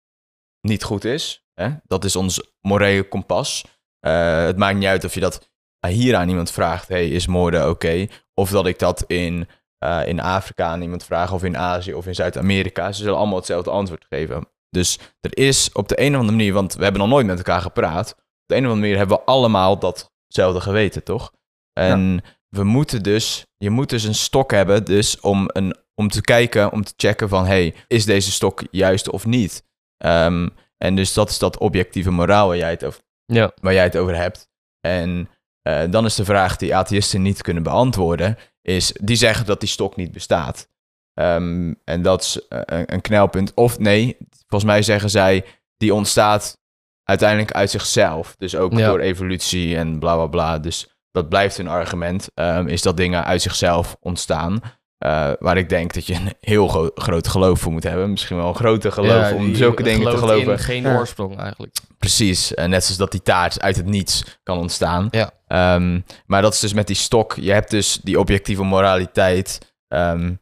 niet 0.61 0.83
goed 0.83 1.05
is. 1.05 1.45
Hè? 1.53 1.69
Dat 1.83 2.03
is 2.03 2.15
ons 2.15 2.51
morele 2.61 3.07
kompas. 3.07 3.65
het 3.99 4.57
maakt 4.57 4.77
niet 4.77 4.87
uit 4.87 5.03
of 5.03 5.13
je 5.13 5.19
dat 5.19 5.51
hier 5.87 6.15
aan 6.15 6.29
iemand 6.29 6.51
vraagt, 6.51 6.87
hey, 6.87 7.09
is 7.09 7.27
moorden 7.27 7.69
oké? 7.69 8.07
Of 8.33 8.49
dat 8.49 8.67
ik 8.67 8.79
dat 8.79 9.03
in, 9.07 9.47
uh, 9.83 10.07
in 10.07 10.19
Afrika 10.19 10.65
aan 10.65 10.81
iemand 10.81 11.03
vraag, 11.03 11.33
of 11.33 11.43
in 11.43 11.57
Azië 11.57 11.93
of 11.93 12.07
in 12.07 12.15
Zuid-Amerika. 12.15 12.91
Ze 12.91 13.01
zullen 13.01 13.17
allemaal 13.17 13.37
hetzelfde 13.37 13.69
antwoord 13.69 14.05
geven. 14.09 14.47
Dus 14.69 14.99
er 15.19 15.37
is 15.37 15.71
op 15.71 15.87
de 15.87 15.99
een 16.01 16.13
of 16.13 16.19
andere 16.19 16.37
manier, 16.37 16.53
want 16.53 16.73
we 16.73 16.83
hebben 16.83 17.01
nog 17.01 17.09
nooit 17.09 17.25
met 17.25 17.37
elkaar 17.37 17.61
gepraat. 17.61 18.11
Op 18.11 18.45
de 18.45 18.55
een 18.55 18.65
of 18.65 18.69
andere 18.69 18.81
manier 18.81 18.97
hebben 18.97 19.17
we 19.17 19.23
allemaal 19.23 19.79
datzelfde 19.79 20.61
geweten, 20.61 21.03
toch? 21.03 21.33
En 21.73 22.13
ja. 22.13 22.21
We 22.51 22.63
moeten 22.63 23.03
dus, 23.03 23.45
je 23.57 23.69
moet 23.69 23.89
dus 23.89 24.03
een 24.03 24.15
stok 24.15 24.51
hebben, 24.51 24.85
dus 24.85 25.19
om, 25.19 25.49
een, 25.53 25.75
om 25.95 26.09
te 26.09 26.21
kijken, 26.21 26.71
om 26.71 26.83
te 26.83 26.93
checken 26.95 27.29
van, 27.29 27.45
hey, 27.45 27.75
is 27.87 28.05
deze 28.05 28.31
stok 28.31 28.63
juist 28.71 29.09
of 29.09 29.25
niet? 29.25 29.63
Um, 30.05 30.49
en 30.77 30.95
dus 30.95 31.13
dat 31.13 31.29
is 31.29 31.39
dat 31.39 31.57
objectieve 31.57 32.11
moraal 32.11 32.47
waar 32.47 32.57
jij 32.57 32.69
het 32.69 32.83
over, 32.83 33.01
ja. 33.25 33.51
waar 33.61 33.73
jij 33.73 33.83
het 33.83 33.97
over 33.97 34.15
hebt. 34.15 34.49
En 34.79 35.29
uh, 35.67 35.83
dan 35.89 36.05
is 36.05 36.15
de 36.15 36.25
vraag 36.25 36.57
die 36.57 36.75
atheïsten 36.75 37.21
niet 37.21 37.41
kunnen 37.41 37.63
beantwoorden, 37.63 38.37
is 38.61 38.93
die 39.01 39.15
zeggen 39.15 39.45
dat 39.45 39.59
die 39.59 39.69
stok 39.69 39.95
niet 39.95 40.11
bestaat. 40.11 40.69
Um, 41.13 41.79
en 41.83 42.01
dat 42.01 42.21
is 42.21 42.35
uh, 42.49 42.61
een, 42.65 42.93
een 42.93 43.01
knelpunt. 43.01 43.53
Of 43.53 43.79
nee, 43.79 44.17
volgens 44.47 44.71
mij 44.71 44.81
zeggen 44.81 45.09
zij, 45.09 45.45
die 45.77 45.93
ontstaat 45.93 46.59
uiteindelijk 47.03 47.51
uit 47.51 47.69
zichzelf. 47.69 48.35
Dus 48.37 48.55
ook 48.55 48.73
ja. 48.73 48.87
door 48.87 48.99
evolutie 48.99 49.77
en 49.77 49.99
bla 49.99 50.15
bla 50.15 50.27
bla. 50.27 50.59
Dus 50.59 50.90
dat 51.11 51.29
blijft 51.29 51.57
hun 51.57 51.67
argument, 51.67 52.29
um, 52.35 52.67
is 52.67 52.81
dat 52.81 52.97
dingen 52.97 53.25
uit 53.25 53.41
zichzelf 53.41 53.95
ontstaan. 53.99 54.61
Uh, 55.05 55.31
waar 55.39 55.57
ik 55.57 55.69
denk 55.69 55.93
dat 55.93 56.07
je 56.07 56.13
een 56.13 56.33
heel 56.39 56.67
gro 56.67 56.89
groot 56.95 57.27
geloof 57.27 57.59
voor 57.59 57.71
moet 57.71 57.83
hebben. 57.83 58.11
Misschien 58.11 58.37
wel 58.37 58.47
een 58.47 58.55
grote 58.55 58.91
geloof 58.91 59.29
ja, 59.29 59.35
om 59.35 59.55
zulke 59.55 59.83
dingen 59.83 60.11
te 60.11 60.17
geloven. 60.17 60.51
In 60.51 60.59
geen 60.59 60.81
ja. 60.81 60.97
oorsprong 60.97 61.39
eigenlijk. 61.39 61.75
Precies, 61.97 62.51
uh, 62.51 62.65
net 62.65 62.83
zoals 62.83 62.97
dat 62.97 63.11
die 63.11 63.21
taart 63.21 63.61
uit 63.61 63.75
het 63.75 63.85
niets 63.85 64.39
kan 64.43 64.57
ontstaan. 64.57 65.07
Ja. 65.11 65.31
Um, 65.75 66.05
maar 66.25 66.41
dat 66.41 66.53
is 66.53 66.59
dus 66.59 66.73
met 66.73 66.87
die 66.87 66.95
stok. 66.95 67.35
Je 67.35 67.51
hebt 67.51 67.69
dus 67.69 67.99
die 68.03 68.19
objectieve 68.19 68.63
moraliteit. 68.63 69.75
Um, 69.87 70.41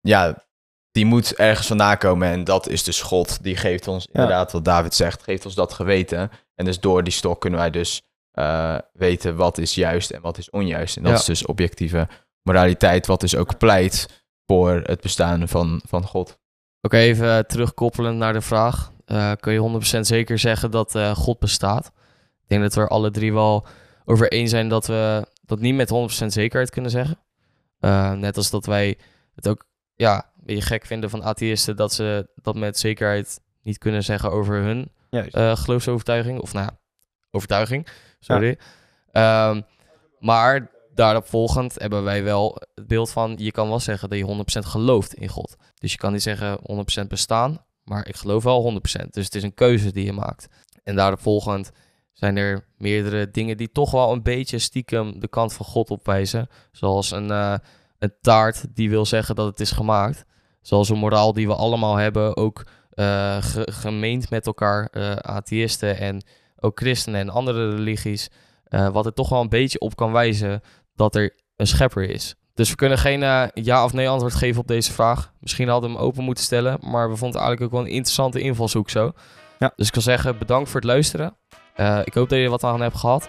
ja, 0.00 0.44
die 0.92 1.04
moet 1.04 1.34
ergens 1.34 1.66
vandaan 1.66 1.98
komen. 1.98 2.28
En 2.28 2.44
dat 2.44 2.68
is 2.68 2.82
dus 2.82 3.02
God. 3.02 3.42
Die 3.42 3.56
geeft 3.56 3.88
ons, 3.88 4.04
ja. 4.04 4.10
inderdaad, 4.12 4.52
wat 4.52 4.64
David 4.64 4.94
zegt, 4.94 5.22
geeft 5.22 5.44
ons 5.44 5.54
dat 5.54 5.72
geweten. 5.72 6.30
En 6.54 6.64
dus 6.64 6.80
door 6.80 7.04
die 7.04 7.12
stok 7.12 7.40
kunnen 7.40 7.58
wij 7.58 7.70
dus 7.70 8.02
uh, 8.34 8.78
weten 8.92 9.36
wat 9.36 9.58
is 9.58 9.74
juist 9.74 10.10
en 10.10 10.20
wat 10.20 10.38
is 10.38 10.50
onjuist. 10.50 10.96
En 10.96 11.02
dat 11.02 11.18
is 11.18 11.24
dus 11.24 11.46
objectieve 11.46 12.08
moraliteit, 12.42 13.06
wat 13.06 13.20
dus 13.20 13.36
ook 13.36 13.58
pleit 13.58 14.24
voor 14.46 14.80
het 14.84 15.00
bestaan 15.00 15.48
van, 15.48 15.80
van 15.88 16.04
God. 16.04 16.28
Oké, 16.28 16.38
okay, 16.80 17.00
even 17.08 17.46
terugkoppelend 17.46 18.18
naar 18.18 18.32
de 18.32 18.40
vraag. 18.40 18.92
Uh, 19.06 19.32
kun 19.40 19.52
je 19.52 19.96
100% 19.96 20.00
zeker 20.00 20.38
zeggen 20.38 20.70
dat 20.70 20.94
uh, 20.94 21.14
God 21.14 21.38
bestaat? 21.38 21.86
Ik 22.42 22.48
denk 22.48 22.62
dat 22.62 22.74
we 22.74 22.80
er 22.80 22.88
alle 22.88 23.10
drie 23.10 23.32
wel 23.32 23.66
over 24.04 24.32
eens 24.32 24.50
zijn 24.50 24.68
dat 24.68 24.86
we 24.86 25.26
dat 25.42 25.60
niet 25.60 25.74
met 25.74 26.22
100% 26.24 26.26
zekerheid 26.26 26.70
kunnen 26.70 26.90
zeggen. 26.90 27.18
Uh, 27.80 28.12
net 28.12 28.36
als 28.36 28.50
dat 28.50 28.66
wij 28.66 28.98
het 29.34 29.48
ook 29.48 29.64
ja, 29.94 30.16
een 30.16 30.44
beetje 30.44 30.62
gek 30.62 30.86
vinden 30.86 31.10
van 31.10 31.22
atheïsten 31.22 31.76
dat 31.76 31.92
ze 31.92 32.30
dat 32.34 32.54
met 32.54 32.78
zekerheid 32.78 33.40
niet 33.62 33.78
kunnen 33.78 34.04
zeggen 34.04 34.30
over 34.30 34.56
hun 34.56 34.92
geloofsovertuiging. 35.56 36.40
Of 36.40 36.52
nou 36.52 36.66
ja, 36.66 36.78
overtuiging, 37.30 37.86
sorry. 38.20 38.58
Ja. 39.12 39.48
Um, 39.50 39.62
maar 40.18 40.70
daarop 40.94 41.26
volgend 41.26 41.74
hebben 41.78 42.04
wij 42.04 42.24
wel 42.24 42.62
het 42.74 42.86
beeld 42.86 43.10
van... 43.10 43.34
je 43.36 43.50
kan 43.50 43.68
wel 43.68 43.80
zeggen 43.80 44.08
dat 44.08 44.18
je 44.18 44.62
100% 44.64 44.66
gelooft 44.66 45.14
in 45.14 45.28
God. 45.28 45.56
Dus 45.74 45.92
je 45.92 45.98
kan 45.98 46.12
niet 46.12 46.22
zeggen 46.22 46.58
100% 47.02 47.06
bestaan, 47.06 47.64
maar 47.84 48.08
ik 48.08 48.16
geloof 48.16 48.42
wel 48.42 48.72
100%. 48.72 49.06
Dus 49.10 49.24
het 49.24 49.34
is 49.34 49.42
een 49.42 49.54
keuze 49.54 49.92
die 49.92 50.04
je 50.04 50.12
maakt. 50.12 50.48
En 50.84 50.96
daarop 50.96 51.20
volgend 51.20 51.70
zijn 52.12 52.36
er 52.36 52.66
meerdere 52.76 53.30
dingen 53.30 53.56
die 53.56 53.72
toch 53.72 53.90
wel 53.90 54.12
een 54.12 54.22
beetje 54.22 54.58
stiekem 54.58 55.20
de 55.20 55.28
kant 55.28 55.52
van 55.52 55.66
God 55.66 55.90
opwijzen. 55.90 56.48
Zoals 56.72 57.10
een, 57.10 57.30
uh, 57.30 57.54
een 57.98 58.12
taart 58.20 58.66
die 58.74 58.90
wil 58.90 59.06
zeggen 59.06 59.34
dat 59.34 59.46
het 59.46 59.60
is 59.60 59.70
gemaakt. 59.70 60.24
Zoals 60.60 60.88
een 60.88 60.98
moraal 60.98 61.32
die 61.32 61.46
we 61.46 61.54
allemaal 61.54 61.96
hebben, 61.96 62.36
ook 62.36 62.66
uh, 62.94 63.42
ge 63.42 63.68
gemeend 63.72 64.30
met 64.30 64.46
elkaar, 64.46 64.88
uh, 64.92 65.12
atheïsten 65.12 65.98
en 65.98 66.22
ook 66.60 66.78
christenen 66.78 67.20
en 67.20 67.30
andere 67.30 67.74
religies. 67.74 68.28
wat 68.92 69.06
er 69.06 69.12
toch 69.12 69.28
wel 69.28 69.40
een 69.40 69.48
beetje 69.48 69.80
op 69.80 69.96
kan 69.96 70.12
wijzen 70.12 70.62
dat 70.94 71.14
er 71.14 71.34
een 71.56 71.66
schepper 71.66 72.10
is. 72.10 72.34
Dus 72.54 72.70
we 72.70 72.76
kunnen 72.76 72.98
geen 72.98 73.22
uh, 73.22 73.44
ja 73.54 73.84
of 73.84 73.92
nee 73.92 74.08
antwoord 74.08 74.34
geven 74.34 74.60
op 74.60 74.66
deze 74.66 74.92
vraag. 74.92 75.32
Misschien 75.40 75.68
hadden 75.68 75.90
we 75.90 75.96
hem 75.96 76.04
open 76.04 76.24
moeten 76.24 76.44
stellen, 76.44 76.78
maar 76.80 77.10
we 77.10 77.16
vonden 77.16 77.40
het 77.40 77.46
eigenlijk 77.46 77.62
ook 77.62 77.78
wel 77.78 77.80
een 77.80 77.96
interessante 77.96 78.40
invalshoek 78.40 78.90
zo. 78.90 79.12
Ja. 79.58 79.72
Dus 79.76 79.86
ik 79.86 79.94
wil 79.94 80.02
zeggen, 80.02 80.38
bedankt 80.38 80.70
voor 80.70 80.80
het 80.80 80.88
luisteren. 80.88 81.36
Uh, 81.76 82.00
ik 82.04 82.14
hoop 82.14 82.28
dat 82.28 82.38
je 82.38 82.44
er 82.44 82.50
wat 82.50 82.64
aan 82.64 82.80
hebt 82.80 82.96
gehad. 82.96 83.28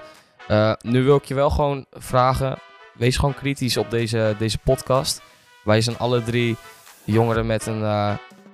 Nu 0.82 1.04
wil 1.04 1.16
ik 1.16 1.26
je 1.26 1.34
wel 1.34 1.50
gewoon 1.50 1.86
vragen, 1.90 2.58
wees 2.94 3.18
gewoon 3.18 3.34
kritisch 3.34 3.78
op 3.78 3.92
deze, 3.92 4.36
deze 4.38 4.58
podcast. 4.58 5.22
Wij 5.64 5.82
zijn 5.82 5.98
alle 5.98 6.24
drie 6.24 6.56
jongeren 7.04 7.46
met 7.46 7.66
een 7.66 7.80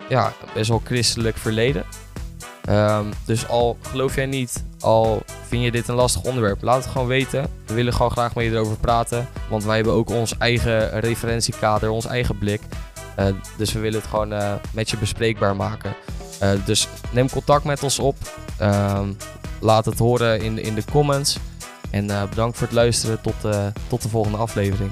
ja, 0.10 0.34
best 0.54 0.70
wel 0.70 0.82
christelijk 0.84 1.38
verleden. 1.38 2.07
Um, 2.69 3.13
dus 3.25 3.47
al 3.47 3.77
geloof 3.82 4.15
jij 4.15 4.25
niet, 4.25 4.63
al 4.80 5.23
vind 5.47 5.63
je 5.63 5.71
dit 5.71 5.88
een 5.88 5.95
lastig 5.95 6.23
onderwerp, 6.23 6.62
laat 6.62 6.84
het 6.84 6.91
gewoon 6.91 7.08
weten. 7.08 7.49
We 7.65 7.73
willen 7.73 7.93
gewoon 7.93 8.12
graag 8.12 8.36
met 8.36 8.45
je 8.45 8.51
erover 8.51 8.77
praten, 8.77 9.27
want 9.49 9.63
wij 9.63 9.75
hebben 9.75 9.93
ook 9.93 10.10
ons 10.10 10.38
eigen 10.38 10.99
referentiekader, 10.99 11.89
ons 11.89 12.06
eigen 12.06 12.38
blik. 12.38 12.62
Uh, 13.19 13.25
dus 13.58 13.73
we 13.73 13.80
willen 13.80 13.99
het 13.99 14.10
gewoon 14.10 14.34
uh, 14.34 14.53
met 14.71 14.89
je 14.89 14.97
bespreekbaar 14.97 15.56
maken. 15.56 15.95
Uh, 16.43 16.49
dus 16.65 16.88
neem 17.12 17.30
contact 17.30 17.63
met 17.63 17.84
ons 17.84 17.99
op. 17.99 18.15
laat 19.60 19.86
het 19.86 19.99
horen 19.99 20.41
in, 20.41 20.60
in 20.60 20.75
de 20.75 20.84
comments. 20.91 21.38
En 21.89 22.08
bedankt 22.30 22.58
voor 22.58 22.67
het 22.67 22.75
luisteren. 22.75 23.21
Tot, 23.21 23.36
tot 23.88 24.01
de 24.01 24.10
volgende 24.10 24.38
aflevering. 24.38 24.91